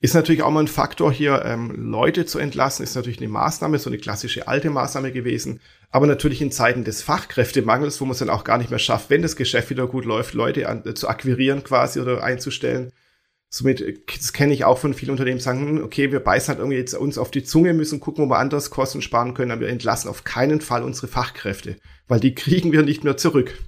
Ist 0.00 0.16
natürlich 0.16 0.42
auch 0.42 0.50
mal 0.50 0.64
ein 0.64 0.66
Faktor 0.66 1.12
hier, 1.12 1.44
ähm, 1.44 1.72
Leute 1.76 2.26
zu 2.26 2.40
entlassen, 2.40 2.82
ist 2.82 2.96
natürlich 2.96 3.20
eine 3.20 3.28
Maßnahme, 3.28 3.78
so 3.78 3.88
eine 3.88 3.98
klassische 3.98 4.48
alte 4.48 4.70
Maßnahme 4.70 5.12
gewesen. 5.12 5.60
Aber 5.90 6.08
natürlich 6.08 6.42
in 6.42 6.50
Zeiten 6.50 6.82
des 6.82 7.02
Fachkräftemangels, 7.02 8.00
wo 8.00 8.04
man 8.04 8.12
es 8.12 8.18
dann 8.18 8.30
auch 8.30 8.42
gar 8.42 8.58
nicht 8.58 8.70
mehr 8.70 8.80
schafft, 8.80 9.10
wenn 9.10 9.22
das 9.22 9.36
Geschäft 9.36 9.70
wieder 9.70 9.86
gut 9.86 10.06
läuft, 10.06 10.34
Leute 10.34 10.68
an, 10.68 10.82
äh, 10.84 10.94
zu 10.94 11.08
akquirieren 11.08 11.62
quasi 11.62 12.00
oder 12.00 12.24
einzustellen. 12.24 12.90
Somit, 13.56 13.82
das 14.06 14.34
kenne 14.34 14.52
ich 14.52 14.66
auch 14.66 14.76
von 14.76 14.92
vielen 14.92 15.12
Unternehmen, 15.12 15.40
sagen, 15.40 15.78
hm, 15.78 15.82
okay, 15.82 16.12
wir 16.12 16.20
beißen 16.20 16.48
halt 16.48 16.58
irgendwie 16.58 16.76
jetzt 16.76 16.92
uns 16.92 17.16
auf 17.16 17.30
die 17.30 17.42
Zunge, 17.42 17.72
müssen 17.72 18.00
gucken, 18.00 18.26
wo 18.26 18.28
wir 18.28 18.38
anders 18.38 18.70
Kosten 18.70 19.00
sparen 19.00 19.32
können, 19.32 19.50
aber 19.50 19.62
wir 19.62 19.68
entlassen 19.70 20.10
auf 20.10 20.24
keinen 20.24 20.60
Fall 20.60 20.82
unsere 20.82 21.06
Fachkräfte, 21.06 21.76
weil 22.06 22.20
die 22.20 22.34
kriegen 22.34 22.70
wir 22.70 22.82
nicht 22.82 23.02
mehr 23.02 23.16
zurück. 23.16 23.58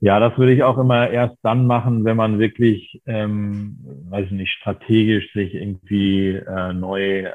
Ja, 0.00 0.18
das 0.18 0.36
würde 0.38 0.54
ich 0.54 0.64
auch 0.64 0.76
immer 0.76 1.10
erst 1.10 1.36
dann 1.42 1.68
machen, 1.68 2.04
wenn 2.04 2.16
man 2.16 2.40
wirklich, 2.40 3.00
ähm, 3.06 3.78
weiß 4.10 4.26
ich 4.26 4.32
nicht, 4.32 4.50
strategisch 4.54 5.32
sich 5.32 5.54
irgendwie 5.54 6.30
äh, 6.30 6.72
neu 6.72 7.26
äh, 7.26 7.32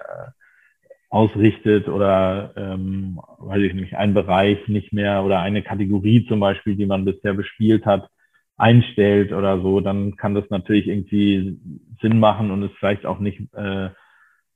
ausrichtet 1.09 1.87
oder, 1.87 2.51
ähm, 2.57 3.21
weiß 3.39 3.61
ich 3.61 3.75
nicht, 3.75 3.95
einen 3.95 4.13
Bereich 4.13 4.57
nicht 4.67 4.91
mehr 4.91 5.23
oder 5.23 5.39
eine 5.39 5.63
Kategorie 5.63 6.25
zum 6.27 6.41
Beispiel, 6.41 6.75
die 6.75 6.85
man 6.85 7.05
bisher 7.05 7.33
bespielt 7.33 7.85
hat, 7.85 8.09
einstellt 8.57 9.33
oder 9.33 9.61
so, 9.61 9.79
dann 9.79 10.15
kann 10.15 10.35
das 10.35 10.49
natürlich 10.49 10.87
irgendwie 10.87 11.59
Sinn 12.01 12.19
machen 12.19 12.51
und 12.51 12.63
ist 12.63 12.75
vielleicht 12.77 13.05
auch 13.05 13.19
nicht, 13.19 13.41
äh, 13.53 13.89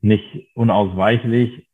nicht 0.01 0.49
unausweichlich. 0.53 1.67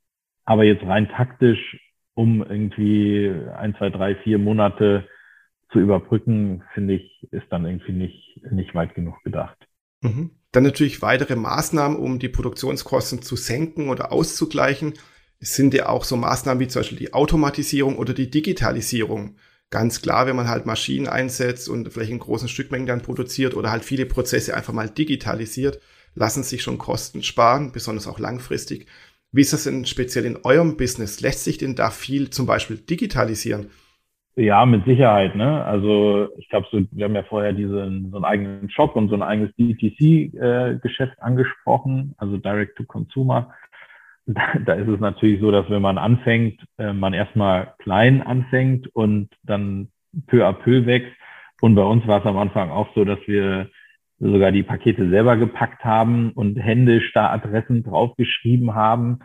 Aber 0.45 0.63
jetzt 0.63 0.83
rein 0.83 1.09
taktisch, 1.09 1.79
um 2.15 2.41
irgendwie 2.41 3.33
ein, 3.55 3.75
zwei, 3.75 3.89
drei, 3.89 4.15
vier 4.15 4.37
Monate 4.37 5.07
zu 5.71 5.79
überbrücken, 5.79 6.63
finde 6.73 6.95
ich, 6.95 7.27
ist 7.31 7.47
dann 7.49 7.65
irgendwie 7.65 7.93
nicht, 7.93 8.41
nicht 8.51 8.75
weit 8.75 8.93
genug 8.95 9.21
gedacht. 9.23 9.57
Mhm. 10.01 10.31
Dann 10.51 10.63
natürlich 10.63 11.01
weitere 11.01 11.35
Maßnahmen, 11.35 11.97
um 11.97 12.19
die 12.19 12.29
Produktionskosten 12.29 13.21
zu 13.21 13.35
senken 13.35 13.89
oder 13.89 14.11
auszugleichen. 14.11 14.93
Es 15.39 15.55
sind 15.55 15.73
ja 15.73 15.89
auch 15.89 16.03
so 16.03 16.15
Maßnahmen 16.15 16.59
wie 16.59 16.67
zum 16.67 16.81
Beispiel 16.81 16.99
die 16.99 17.13
Automatisierung 17.13 17.97
oder 17.97 18.13
die 18.13 18.29
Digitalisierung. 18.29 19.35
Ganz 19.73 20.03
klar, 20.03 20.27
wenn 20.27 20.35
man 20.35 20.49
halt 20.49 20.67
Maschinen 20.67 21.07
einsetzt 21.07 21.67
und 21.67 21.91
vielleicht 21.91 22.11
in 22.11 22.19
großen 22.19 22.47
Stückmengen 22.47 22.85
dann 22.85 23.01
produziert 23.01 23.55
oder 23.55 23.71
halt 23.71 23.83
viele 23.83 24.05
Prozesse 24.05 24.55
einfach 24.55 24.71
mal 24.71 24.87
digitalisiert, 24.87 25.79
lassen 26.13 26.43
sich 26.43 26.61
schon 26.61 26.77
Kosten 26.77 27.23
sparen, 27.23 27.71
besonders 27.71 28.07
auch 28.07 28.19
langfristig. 28.19 28.85
Wie 29.31 29.41
ist 29.41 29.51
das 29.51 29.63
denn 29.63 29.85
speziell 29.85 30.25
in 30.25 30.37
eurem 30.43 30.77
Business? 30.77 31.21
Lässt 31.21 31.43
sich 31.43 31.57
denn 31.57 31.73
da 31.73 31.89
viel 31.89 32.29
zum 32.29 32.45
Beispiel 32.45 32.77
digitalisieren? 32.77 33.71
Ja, 34.35 34.63
mit 34.67 34.85
Sicherheit. 34.85 35.35
Ne? 35.35 35.65
Also 35.65 36.27
ich 36.37 36.49
glaube, 36.49 36.67
so, 36.71 36.79
wir 36.91 37.05
haben 37.05 37.15
ja 37.15 37.23
vorher 37.23 37.53
diesen, 37.53 38.11
so 38.11 38.17
einen 38.17 38.25
eigenen 38.25 38.69
Shop 38.69 38.95
und 38.95 39.09
so 39.09 39.15
ein 39.15 39.23
eigenes 39.23 39.55
DTC-Geschäft 39.55 41.17
äh, 41.17 41.21
angesprochen, 41.21 42.13
also 42.17 42.37
Direct 42.37 42.77
to 42.77 42.83
Consumer. 42.83 43.51
Da, 44.25 44.73
ist 44.73 44.87
es 44.87 44.99
natürlich 44.99 45.41
so, 45.41 45.51
dass 45.51 45.69
wenn 45.69 45.81
man 45.81 45.97
anfängt, 45.97 46.63
äh, 46.77 46.93
man 46.93 47.13
erstmal 47.13 47.73
klein 47.79 48.21
anfängt 48.21 48.87
und 48.95 49.29
dann 49.43 49.89
peu 50.27 50.47
à 50.47 50.53
peu 50.53 50.85
wächst. 50.85 51.11
Und 51.61 51.75
bei 51.75 51.83
uns 51.83 52.07
war 52.07 52.19
es 52.19 52.25
am 52.25 52.37
Anfang 52.37 52.69
auch 52.69 52.87
so, 52.95 53.03
dass 53.03 53.19
wir 53.27 53.69
sogar 54.19 54.51
die 54.51 54.63
Pakete 54.63 55.09
selber 55.09 55.35
gepackt 55.35 55.83
haben 55.83 56.31
und 56.31 56.55
händisch 56.55 57.11
da 57.13 57.31
Adressen 57.31 57.83
draufgeschrieben 57.83 58.73
haben 58.73 59.19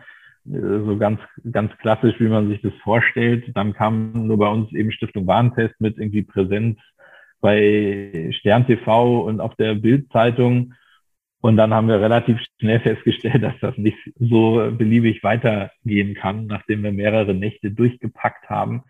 äh, 0.45 0.85
so 0.85 0.97
ganz, 0.97 1.19
ganz 1.51 1.71
klassisch, 1.77 2.15
wie 2.19 2.27
man 2.27 2.49
sich 2.49 2.61
das 2.61 2.73
vorstellt. 2.83 3.51
Dann 3.55 3.73
kam 3.73 4.27
nur 4.27 4.37
bei 4.37 4.47
uns 4.47 4.71
eben 4.73 4.91
Stiftung 4.91 5.27
Warentest 5.27 5.79
mit 5.79 5.97
irgendwie 5.97 6.23
Präsenz 6.23 6.77
bei 7.41 8.29
Stern 8.39 8.65
TV 8.67 9.21
und 9.21 9.39
auf 9.39 9.55
der 9.55 9.75
Bildzeitung. 9.75 10.73
Und 11.41 11.55
dann 11.55 11.73
haben 11.73 11.87
wir 11.87 12.01
relativ 12.01 12.37
schnell 12.59 12.79
festgestellt, 12.81 13.43
dass 13.43 13.59
das 13.61 13.77
nicht 13.77 13.97
so 14.19 14.71
beliebig 14.77 15.23
weitergehen 15.23 16.13
kann, 16.15 16.47
nachdem 16.47 16.83
wir 16.83 16.91
mehrere 16.91 17.33
Nächte 17.33 17.71
durchgepackt 17.71 18.49
haben. 18.49 18.83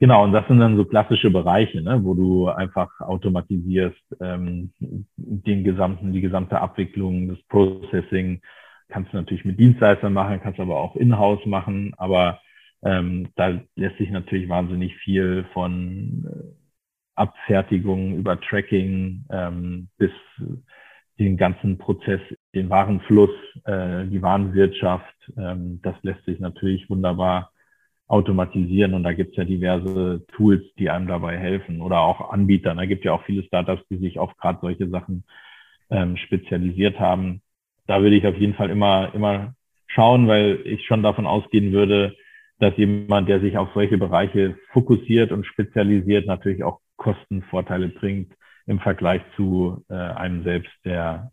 Genau, 0.00 0.22
und 0.22 0.32
das 0.32 0.46
sind 0.46 0.60
dann 0.60 0.76
so 0.76 0.84
klassische 0.84 1.30
Bereiche, 1.30 1.82
ne, 1.82 2.04
wo 2.04 2.14
du 2.14 2.48
einfach 2.48 3.00
automatisierst 3.00 4.00
ähm, 4.20 4.72
den 5.16 5.64
gesamten, 5.64 6.12
die 6.12 6.20
gesamte 6.20 6.60
Abwicklung, 6.60 7.28
das 7.28 7.42
Processing, 7.48 8.40
kannst 8.88 9.12
du 9.12 9.16
natürlich 9.16 9.44
mit 9.44 9.58
Dienstleistern 9.58 10.12
machen, 10.12 10.40
kannst 10.40 10.60
aber 10.60 10.78
auch 10.78 10.94
in-house 10.94 11.44
machen, 11.46 11.94
aber 11.96 12.40
ähm, 12.82 13.30
da 13.34 13.60
lässt 13.74 13.98
sich 13.98 14.10
natürlich 14.10 14.48
wahnsinnig 14.48 14.94
viel 14.98 15.44
von 15.52 16.24
äh, 16.30 16.58
Abfertigung 17.16 18.16
über 18.16 18.40
Tracking 18.40 19.24
ähm, 19.30 19.88
bis 19.98 20.12
den 21.18 21.36
ganzen 21.36 21.78
Prozess, 21.78 22.20
den 22.54 22.70
Warenfluss, 22.70 23.30
äh, 23.64 24.06
die 24.06 24.22
Warenwirtschaft, 24.22 25.32
ähm, 25.36 25.80
das 25.82 25.96
lässt 26.02 26.24
sich 26.24 26.40
natürlich 26.40 26.88
wunderbar 26.88 27.52
automatisieren 28.06 28.94
und 28.94 29.02
da 29.02 29.12
gibt's 29.12 29.36
ja 29.36 29.44
diverse 29.44 30.24
Tools, 30.32 30.62
die 30.78 30.88
einem 30.88 31.08
dabei 31.08 31.36
helfen 31.36 31.82
oder 31.82 32.00
auch 32.00 32.30
Anbieter. 32.30 32.74
Da 32.74 32.86
gibt 32.86 33.04
ja 33.04 33.12
auch 33.12 33.24
viele 33.24 33.42
Startups, 33.42 33.82
die 33.90 33.98
sich 33.98 34.18
auf 34.18 34.34
gerade 34.36 34.60
solche 34.62 34.88
Sachen 34.88 35.24
ähm, 35.90 36.16
spezialisiert 36.16 36.98
haben 36.98 37.42
da 37.88 38.02
würde 38.02 38.16
ich 38.16 38.26
auf 38.26 38.36
jeden 38.36 38.54
Fall 38.54 38.70
immer, 38.70 39.12
immer 39.14 39.54
schauen, 39.88 40.28
weil 40.28 40.60
ich 40.64 40.84
schon 40.86 41.02
davon 41.02 41.26
ausgehen 41.26 41.72
würde, 41.72 42.14
dass 42.60 42.76
jemand, 42.76 43.28
der 43.28 43.40
sich 43.40 43.56
auf 43.56 43.70
solche 43.74 43.98
Bereiche 43.98 44.56
fokussiert 44.72 45.32
und 45.32 45.46
spezialisiert, 45.46 46.26
natürlich 46.26 46.62
auch 46.62 46.80
Kostenvorteile 46.96 47.88
bringt 47.88 48.32
im 48.68 48.78
Vergleich 48.78 49.22
zu 49.34 49.84
äh, 49.88 49.94
einem 49.94 50.44
selbst, 50.44 50.70
der, 50.84 51.32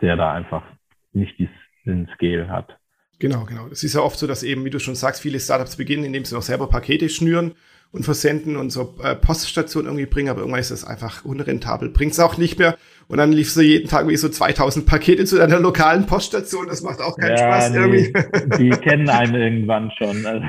der 0.00 0.16
da 0.16 0.32
einfach 0.32 0.64
nicht 1.12 1.38
den 1.86 2.08
Scale 2.14 2.48
hat. 2.48 2.76
Genau, 3.20 3.44
genau. 3.44 3.68
Es 3.68 3.84
ist 3.84 3.94
ja 3.94 4.00
oft 4.00 4.18
so, 4.18 4.26
dass 4.26 4.42
eben, 4.42 4.64
wie 4.64 4.70
du 4.70 4.80
schon 4.80 4.96
sagst, 4.96 5.22
viele 5.22 5.38
Startups 5.38 5.76
beginnen, 5.76 6.04
indem 6.04 6.24
sie 6.24 6.34
noch 6.34 6.42
selber 6.42 6.68
Pakete 6.68 7.08
schnüren 7.08 7.54
und 7.92 8.04
versenden 8.04 8.56
und 8.56 8.70
so 8.70 8.96
äh, 9.04 9.14
Poststationen 9.14 9.86
irgendwie 9.86 10.06
bringen, 10.06 10.28
aber 10.28 10.40
irgendwann 10.40 10.60
ist 10.60 10.72
das 10.72 10.84
einfach 10.84 11.24
unrentabel, 11.24 11.90
bringt 11.90 12.12
es 12.12 12.20
auch 12.20 12.36
nicht 12.38 12.58
mehr. 12.58 12.76
Und 13.08 13.18
dann 13.18 13.32
lief 13.32 13.50
so 13.50 13.60
jeden 13.60 13.88
Tag 13.88 14.08
wie 14.08 14.16
so 14.16 14.28
2000 14.28 14.86
Pakete 14.86 15.24
zu 15.24 15.36
deiner 15.36 15.60
lokalen 15.60 16.06
Poststation. 16.06 16.66
Das 16.66 16.82
macht 16.82 17.00
auch 17.00 17.16
keinen 17.16 17.36
ja, 17.36 17.38
Spaß 17.38 17.70
nee, 17.70 17.78
irgendwie. 17.78 18.12
Die 18.58 18.70
kennen 18.82 19.08
einen 19.08 19.34
irgendwann 19.34 19.90
schon. 19.96 20.24
Also, 20.24 20.46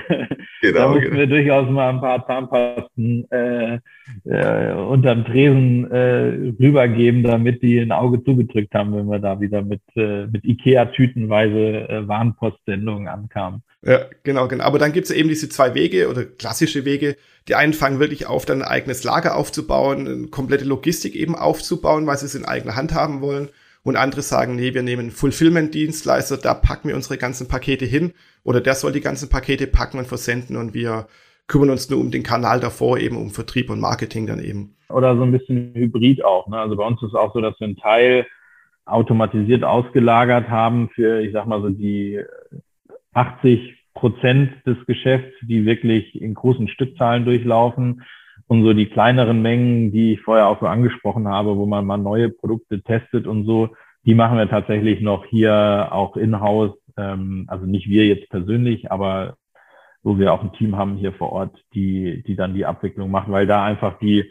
genau, 0.61 0.79
da 0.79 0.87
mussten 0.87 1.03
genau. 1.03 1.17
wir 1.17 1.27
durchaus 1.27 1.69
mal 1.69 1.89
ein 1.89 2.01
paar 2.01 2.25
Zahnpasten 2.27 3.31
äh, 3.31 3.79
äh, 4.25 4.73
unterm 4.73 5.25
Tresen 5.25 5.89
äh, 5.91 6.53
rübergeben, 6.59 7.23
damit 7.23 7.61
die 7.61 7.79
ein 7.79 7.91
Auge 7.91 8.23
zugedrückt 8.23 8.73
haben, 8.73 8.95
wenn 8.95 9.07
wir 9.07 9.19
da 9.19 9.39
wieder 9.39 9.61
mit, 9.61 9.81
äh, 9.95 10.27
mit 10.27 10.45
Ikea 10.45 10.85
tütenweise 10.85 11.89
äh, 11.89 12.07
Warenpostsendungen 12.07 13.07
ankamen. 13.07 13.61
Ja, 13.83 13.99
genau, 14.23 14.47
genau. 14.47 14.63
Aber 14.63 14.79
dann 14.79 14.93
gibt's 14.93 15.09
ja 15.09 15.15
eben 15.15 15.29
diese 15.29 15.49
zwei 15.49 15.75
Wege 15.75 16.09
oder 16.09 16.25
klassische 16.25 16.85
Wege. 16.85 17.17
Die 17.47 17.55
einen 17.55 17.73
fangen 17.73 17.99
wirklich 17.99 18.25
auf, 18.25 18.45
dann 18.45 18.61
ein 18.61 18.67
eigenes 18.67 19.03
Lager 19.03 19.35
aufzubauen, 19.35 20.07
eine 20.07 20.27
komplette 20.27 20.65
Logistik 20.65 21.15
eben 21.15 21.35
aufzubauen, 21.35 22.07
weil 22.07 22.17
sie 22.17 22.25
es 22.25 22.35
in 22.35 22.45
eigener 22.45 22.75
Hand 22.75 22.93
haben 22.93 23.21
wollen. 23.21 23.49
Und 23.83 23.97
andere 23.97 24.23
sagen, 24.23 24.55
nee, 24.55 24.73
wir 24.73 24.81
nehmen 24.81 25.11
Fulfillment-Dienstleister, 25.11 26.37
da 26.37 26.55
packen 26.55 26.87
wir 26.87 26.95
unsere 26.95 27.19
ganzen 27.19 27.47
Pakete 27.47 27.85
hin. 27.85 28.13
Oder 28.43 28.59
der 28.59 28.73
soll 28.73 28.91
die 28.91 29.01
ganzen 29.01 29.29
Pakete 29.29 29.67
packen 29.67 29.99
und 29.99 30.07
versenden 30.07 30.57
und 30.57 30.73
wir 30.73 31.07
kümmern 31.47 31.69
uns 31.69 31.87
nur 31.89 31.99
um 31.99 32.09
den 32.09 32.23
Kanal 32.23 32.59
davor, 32.59 32.97
eben 32.97 33.15
um 33.15 33.29
Vertrieb 33.29 33.69
und 33.69 33.79
Marketing 33.79 34.25
dann 34.25 34.39
eben. 34.39 34.75
Oder 34.89 35.15
so 35.15 35.21
ein 35.21 35.31
bisschen 35.31 35.71
Hybrid 35.75 36.25
auch. 36.25 36.47
Ne? 36.47 36.57
Also 36.57 36.75
bei 36.75 36.83
uns 36.83 36.99
ist 37.03 37.09
es 37.09 37.15
auch 37.15 37.31
so, 37.33 37.41
dass 37.41 37.59
wir 37.59 37.65
einen 37.65 37.77
Teil 37.77 38.25
automatisiert 38.85 39.63
ausgelagert 39.63 40.49
haben 40.49 40.89
für, 40.89 41.21
ich 41.21 41.33
sag 41.33 41.45
mal 41.45 41.61
so 41.61 41.69
die 41.69 42.21
80 43.13 43.75
Prozent 43.95 44.51
des 44.67 44.77
Geschäfts, 44.85 45.33
die 45.41 45.65
wirklich 45.65 46.21
in 46.21 46.35
großen 46.35 46.67
Stückzahlen 46.67 47.25
durchlaufen. 47.25 48.03
Und 48.47 48.63
so 48.63 48.73
die 48.73 48.85
kleineren 48.85 49.41
Mengen, 49.41 49.91
die 49.91 50.13
ich 50.13 50.21
vorher 50.21 50.47
auch 50.47 50.59
so 50.59 50.67
angesprochen 50.67 51.27
habe, 51.27 51.57
wo 51.57 51.65
man 51.65 51.85
mal 51.85 51.97
neue 51.97 52.29
Produkte 52.29 52.83
testet 52.83 53.25
und 53.25 53.45
so, 53.45 53.69
die 54.05 54.13
machen 54.13 54.37
wir 54.37 54.47
tatsächlich 54.47 55.01
noch 55.01 55.25
hier 55.25 55.89
auch 55.91 56.15
in-house. 56.15 56.77
Ähm, 56.97 57.45
also 57.47 57.65
nicht 57.65 57.89
wir 57.89 58.05
jetzt 58.05 58.29
persönlich, 58.29 58.91
aber 58.91 59.37
wo 60.03 60.19
wir 60.19 60.31
auch 60.31 60.43
ein 60.43 60.53
Team 60.53 60.77
haben 60.77 60.97
hier 60.97 61.13
vor 61.13 61.31
Ort, 61.31 61.57
die, 61.73 62.21
die 62.27 62.35
dann 62.35 62.53
die 62.53 62.65
Abwicklung 62.65 63.09
machen, 63.09 63.33
weil 63.33 63.47
da 63.47 63.65
einfach 63.65 63.97
die, 63.97 64.29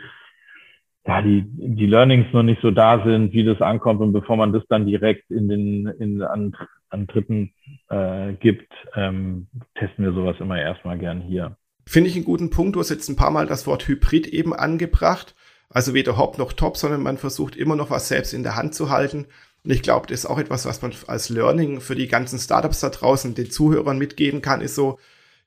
ja, 1.04 1.20
die, 1.20 1.44
die 1.46 1.86
Learnings 1.86 2.32
noch 2.32 2.44
nicht 2.44 2.62
so 2.62 2.70
da 2.70 3.04
sind, 3.04 3.32
wie 3.32 3.44
das 3.44 3.60
ankommt 3.60 4.00
und 4.00 4.12
bevor 4.12 4.36
man 4.36 4.52
das 4.52 4.62
dann 4.68 4.86
direkt 4.86 5.28
in 5.30 5.48
den, 5.48 5.86
in, 5.98 6.22
an, 6.22 6.54
an 6.94 7.06
Dritten 7.06 7.52
äh, 7.90 8.32
gibt, 8.34 8.72
ähm, 8.94 9.48
testen 9.74 10.04
wir 10.04 10.12
sowas 10.12 10.36
immer 10.40 10.58
erstmal 10.58 10.98
gern 10.98 11.20
hier. 11.20 11.56
Finde 11.86 12.08
ich 12.08 12.16
einen 12.16 12.24
guten 12.24 12.48
Punkt. 12.48 12.76
Du 12.76 12.80
hast 12.80 12.88
jetzt 12.88 13.08
ein 13.08 13.16
paar 13.16 13.30
Mal 13.30 13.46
das 13.46 13.66
Wort 13.66 13.86
Hybrid 13.86 14.26
eben 14.28 14.54
angebracht. 14.54 15.34
Also 15.68 15.92
weder 15.92 16.16
Hop 16.16 16.38
noch 16.38 16.52
Top, 16.52 16.76
sondern 16.76 17.02
man 17.02 17.18
versucht 17.18 17.56
immer 17.56 17.76
noch 17.76 17.90
was 17.90 18.08
selbst 18.08 18.32
in 18.32 18.42
der 18.42 18.56
Hand 18.56 18.74
zu 18.74 18.90
halten. 18.90 19.26
Und 19.64 19.70
ich 19.70 19.82
glaube, 19.82 20.06
das 20.06 20.20
ist 20.20 20.26
auch 20.26 20.38
etwas, 20.38 20.66
was 20.66 20.82
man 20.82 20.92
als 21.06 21.28
Learning 21.28 21.80
für 21.80 21.94
die 21.94 22.06
ganzen 22.06 22.38
Startups 22.38 22.80
da 22.80 22.90
draußen 22.90 23.34
den 23.34 23.50
Zuhörern 23.50 23.98
mitgeben 23.98 24.40
kann, 24.40 24.60
ist 24.60 24.74
so, 24.74 24.98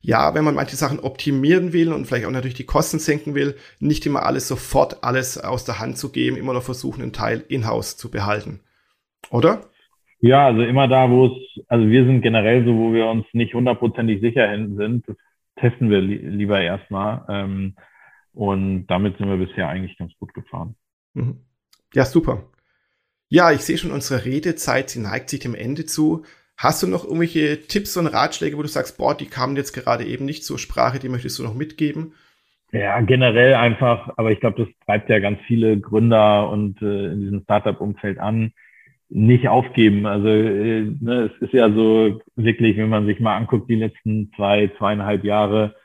ja, 0.01 0.33
wenn 0.33 0.43
man 0.43 0.55
manche 0.55 0.75
Sachen 0.75 0.99
optimieren 0.99 1.73
will 1.73 1.93
und 1.93 2.05
vielleicht 2.05 2.25
auch 2.25 2.31
natürlich 2.31 2.55
die 2.55 2.65
Kosten 2.65 2.99
senken 2.99 3.35
will, 3.35 3.55
nicht 3.79 4.05
immer 4.05 4.23
alles 4.23 4.47
sofort 4.47 5.03
alles 5.03 5.37
aus 5.37 5.65
der 5.65 5.79
Hand 5.79 5.97
zu 5.97 6.11
geben, 6.11 6.37
immer 6.37 6.53
noch 6.53 6.63
versuchen, 6.63 7.01
einen 7.01 7.13
Teil 7.13 7.43
in-house 7.47 7.97
zu 7.97 8.09
behalten. 8.09 8.61
Oder? 9.29 9.69
Ja, 10.19 10.47
also 10.47 10.61
immer 10.63 10.87
da, 10.87 11.09
wo 11.09 11.27
es, 11.27 11.63
also 11.67 11.87
wir 11.87 12.05
sind 12.05 12.21
generell 12.21 12.65
so, 12.65 12.75
wo 12.75 12.93
wir 12.93 13.07
uns 13.07 13.25
nicht 13.33 13.53
hundertprozentig 13.53 14.21
sicher 14.21 14.49
sind, 14.55 15.07
das 15.07 15.15
testen 15.57 15.89
wir 15.89 16.01
li 16.01 16.17
lieber 16.17 16.59
erstmal. 16.59 17.25
Ähm, 17.29 17.75
und 18.33 18.87
damit 18.87 19.17
sind 19.17 19.29
wir 19.29 19.37
bisher 19.37 19.67
eigentlich 19.67 19.97
ganz 19.97 20.13
gut 20.19 20.33
gefahren. 20.33 20.75
Mhm. 21.13 21.41
Ja, 21.93 22.05
super. 22.05 22.43
Ja, 23.29 23.51
ich 23.51 23.61
sehe 23.61 23.77
schon, 23.77 23.91
unsere 23.91 24.25
Redezeit, 24.25 24.89
sie 24.89 24.99
neigt 24.99 25.29
sich 25.29 25.39
dem 25.39 25.55
Ende 25.55 25.85
zu. 25.85 26.23
Hast 26.55 26.81
du 26.81 26.87
noch 26.87 27.03
irgendwelche 27.03 27.61
Tipps 27.67 27.97
und 27.97 28.07
Ratschläge, 28.07 28.57
wo 28.57 28.61
du 28.61 28.67
sagst, 28.67 28.97
boah, 28.97 29.15
die 29.15 29.27
kamen 29.27 29.55
jetzt 29.55 29.73
gerade 29.73 30.05
eben 30.05 30.25
nicht 30.25 30.43
zur 30.43 30.57
Sprache, 30.57 30.97
die 30.99 31.09
möchtest 31.09 31.37
du 31.37 31.43
noch 31.43 31.53
mitgeben? 31.53 32.13
Ja, 32.71 32.99
generell 33.01 33.53
einfach, 33.53 34.11
aber 34.17 34.31
ich 34.31 34.39
glaube, 34.39 34.65
das 34.65 34.85
treibt 34.85 35.09
ja 35.09 35.19
ganz 35.19 35.39
viele 35.47 35.79
Gründer 35.79 36.49
und 36.49 36.81
äh, 36.81 37.11
in 37.11 37.21
diesem 37.21 37.41
Startup-Umfeld 37.43 38.17
an, 38.17 38.53
nicht 39.09 39.47
aufgeben. 39.47 40.05
Also 40.05 40.27
äh, 40.27 40.81
ne, 40.99 41.31
es 41.33 41.41
ist 41.41 41.53
ja 41.53 41.71
so 41.71 42.19
wirklich, 42.35 42.77
wenn 42.77 42.89
man 42.89 43.05
sich 43.05 43.19
mal 43.19 43.37
anguckt, 43.37 43.69
die 43.69 43.75
letzten 43.75 44.31
zwei, 44.35 44.69
zweieinhalb 44.77 45.23
Jahre, 45.23 45.75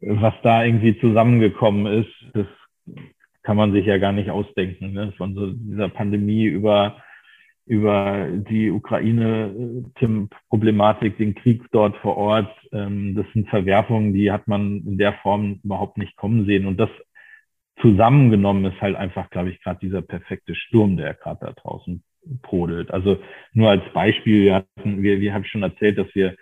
was 0.00 0.34
da 0.42 0.64
irgendwie 0.64 0.98
zusammengekommen 1.00 2.02
ist, 2.02 2.12
das 2.34 2.46
kann 3.42 3.56
man 3.56 3.72
sich 3.72 3.86
ja 3.86 3.98
gar 3.98 4.12
nicht 4.12 4.30
ausdenken. 4.30 4.92
Ne? 4.92 5.12
Von 5.16 5.34
so 5.34 5.52
dieser 5.52 5.88
Pandemie 5.88 6.44
über 6.44 6.96
über 7.68 8.26
die 8.30 8.70
Ukraine-Problematik, 8.70 11.18
den 11.18 11.34
Krieg 11.34 11.62
dort 11.70 11.94
vor 11.98 12.16
Ort. 12.16 12.50
Ähm, 12.72 13.14
das 13.14 13.26
sind 13.34 13.50
Verwerfungen, 13.50 14.14
die 14.14 14.32
hat 14.32 14.48
man 14.48 14.78
in 14.86 14.96
der 14.96 15.12
Form 15.22 15.60
überhaupt 15.62 15.98
nicht 15.98 16.16
kommen 16.16 16.46
sehen. 16.46 16.64
Und 16.64 16.80
das 16.80 16.88
zusammengenommen 17.82 18.64
ist 18.64 18.80
halt 18.80 18.96
einfach, 18.96 19.28
glaube 19.28 19.50
ich, 19.50 19.62
gerade 19.62 19.80
dieser 19.80 20.00
perfekte 20.00 20.54
Sturm, 20.54 20.96
der 20.96 21.12
gerade 21.12 21.44
da 21.44 21.52
draußen 21.52 22.02
brodelt. 22.42 22.90
Also 22.90 23.18
nur 23.52 23.70
als 23.70 23.82
Beispiel, 23.92 24.44
wir 24.44 24.54
hatten, 24.54 25.02
wir, 25.02 25.20
wir 25.20 25.34
haben 25.34 25.44
schon 25.44 25.62
erzählt, 25.62 25.98
dass 25.98 26.14
wir, 26.14 26.36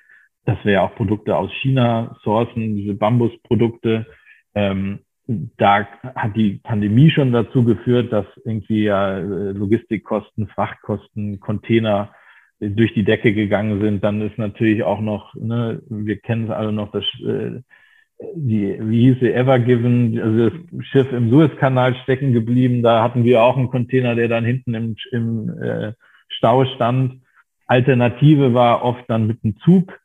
dass 0.45 0.59
wir 0.65 0.73
ja 0.73 0.83
auch 0.83 0.95
Produkte 0.95 1.37
aus 1.37 1.51
China 1.63 2.17
sourcen, 2.23 2.77
diese 2.77 2.95
Bambusprodukte. 2.95 4.07
Ähm, 4.55 5.01
da 5.27 5.87
hat 6.15 6.37
die 6.37 6.61
Pandemie 6.63 7.11
schon 7.11 7.33
dazu 7.33 7.65
geführt, 7.65 8.13
dass 8.13 8.27
irgendwie 8.45 8.85
ja 8.85 9.19
äh, 9.19 9.53
Logistikkosten, 9.53 10.47
Frachtkosten, 10.49 11.41
Container 11.41 12.13
durch 12.61 12.95
die 12.95 13.05
Decke 13.05 13.35
gegangen 13.35 13.81
sind. 13.81 14.03
Dann 14.05 14.21
ist 14.23 14.39
natürlich 14.39 14.83
auch 14.83 15.01
noch, 15.01 15.35
ne, 15.35 15.83
wir 15.89 16.19
kennen 16.19 16.45
es 16.45 16.51
alle 16.51 16.73
noch, 16.73 16.91
das 16.93 17.05
äh, 17.25 17.61
die, 18.19 18.79
wie 18.81 19.13
hieß 19.13 19.21
sie, 19.21 19.33
Ever 19.33 19.59
Given, 19.59 20.19
also 20.21 20.51
das 20.51 20.87
Schiff 20.87 21.13
im 21.13 21.31
Suezkanal 21.31 21.95
stecken 22.03 22.33
geblieben. 22.33 22.83
Da 22.83 23.03
hatten 23.03 23.25
wir 23.25 23.43
auch 23.43 23.57
einen 23.57 23.69
Container, 23.69 24.15
der 24.15 24.29
dann 24.29 24.45
hinten 24.45 24.75
im, 24.75 24.97
im 25.13 25.63
äh, 25.63 25.93
Stau 26.29 26.65
stand. 26.65 27.21
Alternative 27.67 28.55
war 28.55 28.83
oft 28.83 29.05
dann 29.09 29.27
mit 29.27 29.43
dem 29.45 29.57
Zug. 29.59 29.99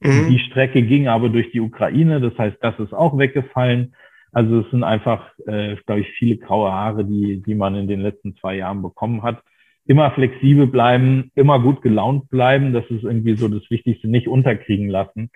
Mhm. 0.00 0.28
Die 0.30 0.38
Strecke 0.40 0.82
ging 0.82 1.08
aber 1.08 1.28
durch 1.28 1.50
die 1.52 1.60
Ukraine, 1.60 2.20
das 2.20 2.36
heißt, 2.36 2.56
das 2.60 2.78
ist 2.78 2.92
auch 2.92 3.16
weggefallen. 3.16 3.94
Also 4.32 4.60
es 4.60 4.70
sind 4.70 4.82
einfach, 4.82 5.30
äh, 5.46 5.76
glaube 5.86 6.00
ich, 6.00 6.08
viele 6.18 6.38
graue 6.38 6.72
Haare, 6.72 7.04
die, 7.04 7.42
die 7.42 7.54
man 7.54 7.74
in 7.74 7.86
den 7.86 8.00
letzten 8.00 8.34
zwei 8.36 8.56
Jahren 8.56 8.80
bekommen 8.82 9.22
hat. 9.22 9.42
Immer 9.84 10.10
flexibel 10.12 10.66
bleiben, 10.66 11.30
immer 11.34 11.60
gut 11.60 11.82
gelaunt 11.82 12.30
bleiben, 12.30 12.72
das 12.72 12.84
ist 12.86 13.04
irgendwie 13.04 13.34
so 13.34 13.48
das 13.48 13.68
Wichtigste, 13.68 14.08
nicht 14.08 14.28
unterkriegen 14.28 14.88
lassen. 14.88 15.30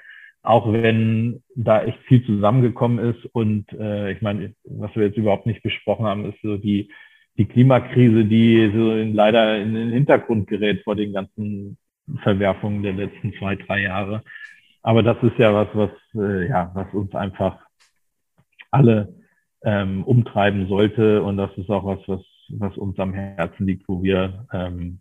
Auch 0.47 0.73
wenn 0.73 1.43
da 1.57 1.83
echt 1.83 1.99
viel 2.05 2.25
zusammengekommen 2.25 3.01
ist 3.01 3.27
und 3.33 3.67
äh, 3.73 4.13
ich 4.13 4.23
meine, 4.23 4.55
was 4.65 4.95
wir 4.95 5.07
jetzt 5.07 5.17
überhaupt 5.17 5.45
nicht 5.47 5.61
besprochen 5.61 6.07
haben, 6.07 6.25
ist 6.25 6.41
so 6.41 6.57
die, 6.57 6.89
die 7.37 7.47
Klimakrise, 7.47 8.25
die 8.25 8.71
so 8.73 8.93
in, 8.93 9.13
leider 9.13 9.59
in 9.59 9.75
den 9.75 9.91
Hintergrund 9.91 10.47
gerät 10.47 10.85
vor 10.85 10.95
den 10.95 11.13
ganzen 11.13 11.79
Verwerfungen 12.23 12.85
der 12.85 12.93
letzten 12.93 13.33
zwei, 13.35 13.57
drei 13.57 13.83
Jahre. 13.83 14.23
Aber 14.83 15.03
das 15.03 15.17
ist 15.23 15.37
ja 15.37 15.53
was, 15.53 15.67
was, 15.73 15.91
äh, 16.15 16.49
ja, 16.49 16.71
was 16.75 16.95
uns 16.95 17.13
einfach 17.17 17.59
alle 18.71 19.17
ähm, 19.65 20.05
umtreiben 20.05 20.69
sollte. 20.69 21.25
Und 21.25 21.39
das 21.39 21.51
ist 21.57 21.71
auch 21.71 21.85
was, 21.85 21.99
was, 22.07 22.21
was 22.51 22.77
uns 22.77 22.97
am 23.01 23.13
Herzen 23.13 23.67
liegt, 23.67 23.89
wo 23.89 24.01
wir 24.01 24.47
ähm, 24.53 25.01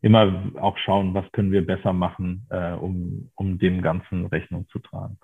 immer 0.00 0.52
auch 0.60 0.78
schauen, 0.78 1.14
was 1.14 1.30
können 1.32 1.52
wir 1.52 1.66
besser 1.66 1.92
machen, 1.92 2.46
äh, 2.50 2.72
um, 2.72 3.30
um 3.34 3.58
dem 3.58 3.82
Ganzen 3.82 4.26
Rechnung 4.26 4.66
zu 4.70 4.78
tragen. 4.78 5.18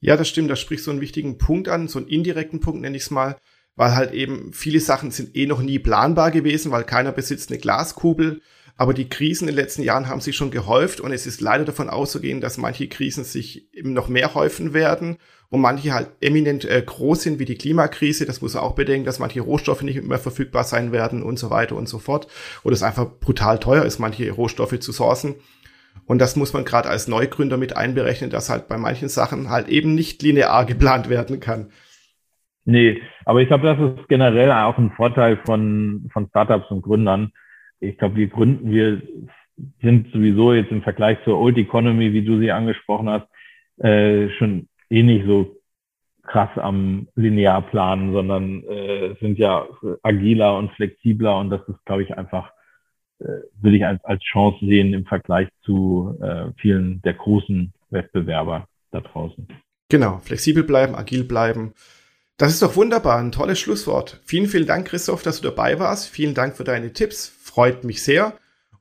Ja, 0.00 0.16
das 0.16 0.28
stimmt. 0.28 0.50
Da 0.50 0.56
sprichst 0.56 0.86
du 0.86 0.90
einen 0.90 1.00
wichtigen 1.00 1.38
Punkt 1.38 1.68
an, 1.68 1.88
so 1.88 1.98
einen 1.98 2.08
indirekten 2.08 2.60
Punkt 2.60 2.80
nenne 2.80 2.96
ich 2.96 3.04
es 3.04 3.10
mal, 3.10 3.36
weil 3.76 3.94
halt 3.94 4.12
eben 4.12 4.52
viele 4.52 4.80
Sachen 4.80 5.10
sind 5.10 5.36
eh 5.36 5.46
noch 5.46 5.62
nie 5.62 5.78
planbar 5.78 6.30
gewesen, 6.30 6.72
weil 6.72 6.84
keiner 6.84 7.12
besitzt 7.12 7.50
eine 7.50 7.60
Glaskugel. 7.60 8.42
Aber 8.80 8.94
die 8.94 9.10
Krisen 9.10 9.46
in 9.46 9.54
den 9.54 9.62
letzten 9.62 9.82
Jahren 9.82 10.08
haben 10.08 10.22
sich 10.22 10.34
schon 10.34 10.50
gehäuft 10.50 11.02
und 11.02 11.12
es 11.12 11.26
ist 11.26 11.42
leider 11.42 11.66
davon 11.66 11.90
auszugehen, 11.90 12.40
dass 12.40 12.56
manche 12.56 12.88
Krisen 12.88 13.24
sich 13.24 13.68
eben 13.74 13.92
noch 13.92 14.08
mehr 14.08 14.32
häufen 14.32 14.72
werden 14.72 15.18
und 15.50 15.60
manche 15.60 15.92
halt 15.92 16.08
eminent 16.22 16.64
äh, 16.64 16.80
groß 16.80 17.24
sind, 17.24 17.38
wie 17.38 17.44
die 17.44 17.58
Klimakrise. 17.58 18.24
Das 18.24 18.40
muss 18.40 18.54
man 18.54 18.62
auch 18.62 18.74
bedenken, 18.74 19.04
dass 19.04 19.18
manche 19.18 19.42
Rohstoffe 19.42 19.82
nicht 19.82 20.02
mehr 20.02 20.16
verfügbar 20.16 20.64
sein 20.64 20.92
werden 20.92 21.22
und 21.22 21.38
so 21.38 21.50
weiter 21.50 21.76
und 21.76 21.90
so 21.90 21.98
fort. 21.98 22.26
Oder 22.64 22.72
es 22.72 22.82
einfach 22.82 23.04
brutal 23.20 23.58
teuer 23.58 23.84
ist, 23.84 23.98
manche 23.98 24.30
Rohstoffe 24.30 24.80
zu 24.80 24.92
sourcen. 24.92 25.34
Und 26.06 26.18
das 26.18 26.36
muss 26.36 26.54
man 26.54 26.64
gerade 26.64 26.88
als 26.88 27.06
Neugründer 27.06 27.58
mit 27.58 27.76
einberechnen, 27.76 28.30
dass 28.30 28.48
halt 28.48 28.66
bei 28.66 28.78
manchen 28.78 29.10
Sachen 29.10 29.50
halt 29.50 29.68
eben 29.68 29.94
nicht 29.94 30.22
linear 30.22 30.64
geplant 30.64 31.10
werden 31.10 31.38
kann. 31.38 31.70
Nee, 32.64 33.02
aber 33.26 33.42
ich 33.42 33.48
glaube, 33.48 33.66
das 33.66 33.78
ist 33.78 34.08
generell 34.08 34.50
auch 34.50 34.78
ein 34.78 34.92
Vorteil 34.96 35.38
von, 35.44 36.08
von 36.14 36.28
Startups 36.30 36.70
und 36.70 36.80
Gründern. 36.80 37.32
Ich 37.80 37.98
glaube, 37.98 38.16
wir 38.16 38.28
gründen, 38.28 38.70
wir 38.70 39.02
sind 39.82 40.12
sowieso 40.12 40.52
jetzt 40.52 40.70
im 40.70 40.82
Vergleich 40.82 41.18
zur 41.24 41.38
Old 41.38 41.58
Economy, 41.58 42.12
wie 42.12 42.24
du 42.24 42.38
sie 42.38 42.50
angesprochen 42.50 43.08
hast, 43.08 43.26
äh, 43.84 44.28
schon 44.30 44.68
eh 44.90 45.02
nicht 45.02 45.26
so 45.26 45.56
krass 46.22 46.50
am 46.56 47.08
linear 47.16 47.62
planen, 47.62 48.12
sondern 48.12 48.62
äh, 48.64 49.14
sind 49.20 49.38
ja 49.38 49.66
agiler 50.02 50.56
und 50.56 50.70
flexibler 50.72 51.38
und 51.38 51.50
das 51.50 51.60
ist, 51.68 51.84
glaube 51.84 52.02
ich, 52.02 52.16
einfach, 52.16 52.52
äh, 53.18 53.26
würde 53.60 53.76
ich 53.76 53.84
als, 53.84 54.04
als 54.04 54.22
Chance 54.22 54.58
sehen 54.60 54.94
im 54.94 55.06
Vergleich 55.06 55.48
zu 55.62 56.16
äh, 56.22 56.52
vielen 56.58 57.02
der 57.02 57.14
großen 57.14 57.72
Wettbewerber 57.90 58.68
da 58.92 59.00
draußen. 59.00 59.48
Genau, 59.88 60.18
flexibel 60.18 60.62
bleiben, 60.62 60.94
agil 60.94 61.24
bleiben. 61.24 61.72
Das 62.36 62.52
ist 62.52 62.62
doch 62.62 62.76
wunderbar, 62.76 63.18
ein 63.18 63.32
tolles 63.32 63.58
Schlusswort. 63.58 64.20
Vielen, 64.24 64.46
vielen 64.46 64.66
Dank, 64.66 64.86
Christoph, 64.88 65.22
dass 65.22 65.40
du 65.40 65.48
dabei 65.48 65.78
warst. 65.78 66.08
Vielen 66.08 66.34
Dank 66.34 66.56
für 66.56 66.64
deine 66.64 66.92
Tipps, 66.92 67.28
freut 67.50 67.84
mich 67.84 68.02
sehr. 68.02 68.34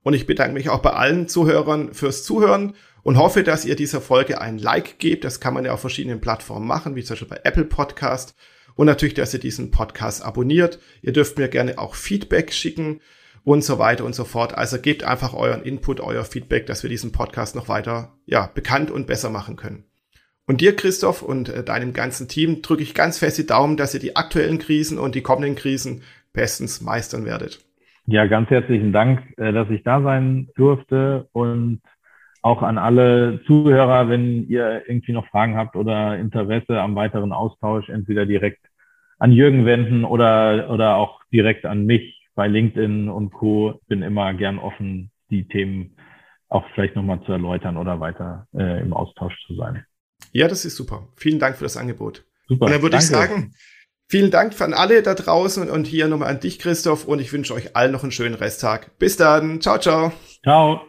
Und 0.03 0.13
ich 0.13 0.25
bedanke 0.25 0.53
mich 0.53 0.69
auch 0.69 0.79
bei 0.79 0.91
allen 0.91 1.27
Zuhörern 1.27 1.93
fürs 1.93 2.23
Zuhören 2.23 2.75
und 3.03 3.17
hoffe, 3.17 3.43
dass 3.43 3.65
ihr 3.65 3.75
dieser 3.75 3.99
Folge 3.99 4.39
ein 4.39 4.57
Like 4.57 4.99
gebt. 4.99 5.23
Das 5.23 5.39
kann 5.39 5.53
man 5.53 5.65
ja 5.65 5.73
auf 5.73 5.81
verschiedenen 5.81 6.21
Plattformen 6.21 6.67
machen, 6.67 6.95
wie 6.95 7.03
zum 7.03 7.15
Beispiel 7.15 7.27
bei 7.29 7.41
Apple 7.43 7.65
Podcast. 7.65 8.35
Und 8.75 8.85
natürlich, 8.85 9.15
dass 9.15 9.33
ihr 9.33 9.39
diesen 9.39 9.71
Podcast 9.71 10.23
abonniert. 10.23 10.79
Ihr 11.01 11.11
dürft 11.11 11.37
mir 11.37 11.49
gerne 11.49 11.79
auch 11.79 11.95
Feedback 11.95 12.53
schicken 12.53 13.01
und 13.43 13.63
so 13.63 13.79
weiter 13.79 14.05
und 14.05 14.15
so 14.15 14.23
fort. 14.23 14.55
Also 14.55 14.79
gebt 14.79 15.03
einfach 15.03 15.33
euren 15.33 15.63
Input, 15.63 15.99
euer 15.99 16.23
Feedback, 16.23 16.67
dass 16.67 16.83
wir 16.83 16.89
diesen 16.89 17.11
Podcast 17.11 17.55
noch 17.55 17.67
weiter, 17.67 18.15
ja, 18.25 18.49
bekannt 18.53 18.91
und 18.91 19.07
besser 19.07 19.29
machen 19.29 19.55
können. 19.55 19.85
Und 20.45 20.61
dir, 20.61 20.75
Christoph, 20.75 21.21
und 21.21 21.49
äh, 21.49 21.63
deinem 21.63 21.93
ganzen 21.93 22.27
Team 22.27 22.61
drücke 22.61 22.83
ich 22.83 22.93
ganz 22.93 23.17
fest 23.17 23.37
die 23.37 23.45
Daumen, 23.45 23.77
dass 23.77 23.93
ihr 23.93 23.99
die 23.99 24.15
aktuellen 24.15 24.59
Krisen 24.59 24.97
und 24.97 25.15
die 25.15 25.21
kommenden 25.21 25.55
Krisen 25.55 26.03
bestens 26.31 26.81
meistern 26.81 27.25
werdet. 27.25 27.68
Ja, 28.11 28.25
ganz 28.25 28.49
herzlichen 28.49 28.91
Dank, 28.91 29.21
äh, 29.37 29.53
dass 29.53 29.69
ich 29.69 29.83
da 29.83 30.01
sein 30.01 30.49
durfte 30.55 31.27
und 31.31 31.81
auch 32.41 32.63
an 32.63 32.79
alle 32.79 33.41
Zuhörer, 33.45 34.09
wenn 34.09 34.47
ihr 34.47 34.81
irgendwie 34.87 35.11
noch 35.11 35.27
Fragen 35.27 35.57
habt 35.57 35.75
oder 35.75 36.17
Interesse 36.17 36.81
am 36.81 36.95
weiteren 36.95 37.31
Austausch, 37.31 37.87
entweder 37.89 38.25
direkt 38.25 38.65
an 39.19 39.31
Jürgen 39.31 39.65
wenden 39.67 40.05
oder, 40.05 40.71
oder 40.71 40.95
auch 40.95 41.21
direkt 41.31 41.67
an 41.67 41.85
mich 41.85 42.27
bei 42.33 42.47
LinkedIn 42.47 43.09
und 43.09 43.31
Co. 43.31 43.79
Bin 43.87 44.01
immer 44.01 44.33
gern 44.33 44.57
offen, 44.57 45.11
die 45.29 45.47
Themen 45.47 45.95
auch 46.47 46.65
vielleicht 46.73 46.95
nochmal 46.95 47.21
zu 47.25 47.31
erläutern 47.31 47.77
oder 47.77 47.99
weiter 47.99 48.47
äh, 48.55 48.81
im 48.81 48.91
Austausch 48.93 49.35
zu 49.45 49.53
sein. 49.53 49.85
Ja, 50.31 50.47
das 50.47 50.65
ist 50.65 50.75
super. 50.75 51.09
Vielen 51.15 51.37
Dank 51.37 51.57
für 51.57 51.65
das 51.65 51.77
Angebot. 51.77 52.25
Super. 52.47 52.65
Und 52.65 52.71
dann 52.71 52.81
würde 52.81 52.97
ich 52.97 53.05
sagen, 53.05 53.53
vielen 54.09 54.31
Dank 54.31 54.59
an 54.59 54.73
alle 54.73 55.01
da 55.01 55.13
draußen 55.13 55.69
und 55.69 55.85
hier 55.85 56.07
nochmal 56.07 56.29
an 56.29 56.39
dich, 56.41 56.59
Christoph, 56.59 57.05
und 57.05 57.19
ich 57.19 57.31
wünsche 57.31 57.53
euch 57.53 57.75
allen 57.75 57.93
noch 57.93 58.03
einen 58.03 58.11
schönen 58.11 58.35
Resttag. 58.35 58.97
Bis 58.99 59.15
dann. 59.15 59.61
Ciao, 59.61 59.77
ciao. 59.77 60.11
Ciao. 60.43 60.88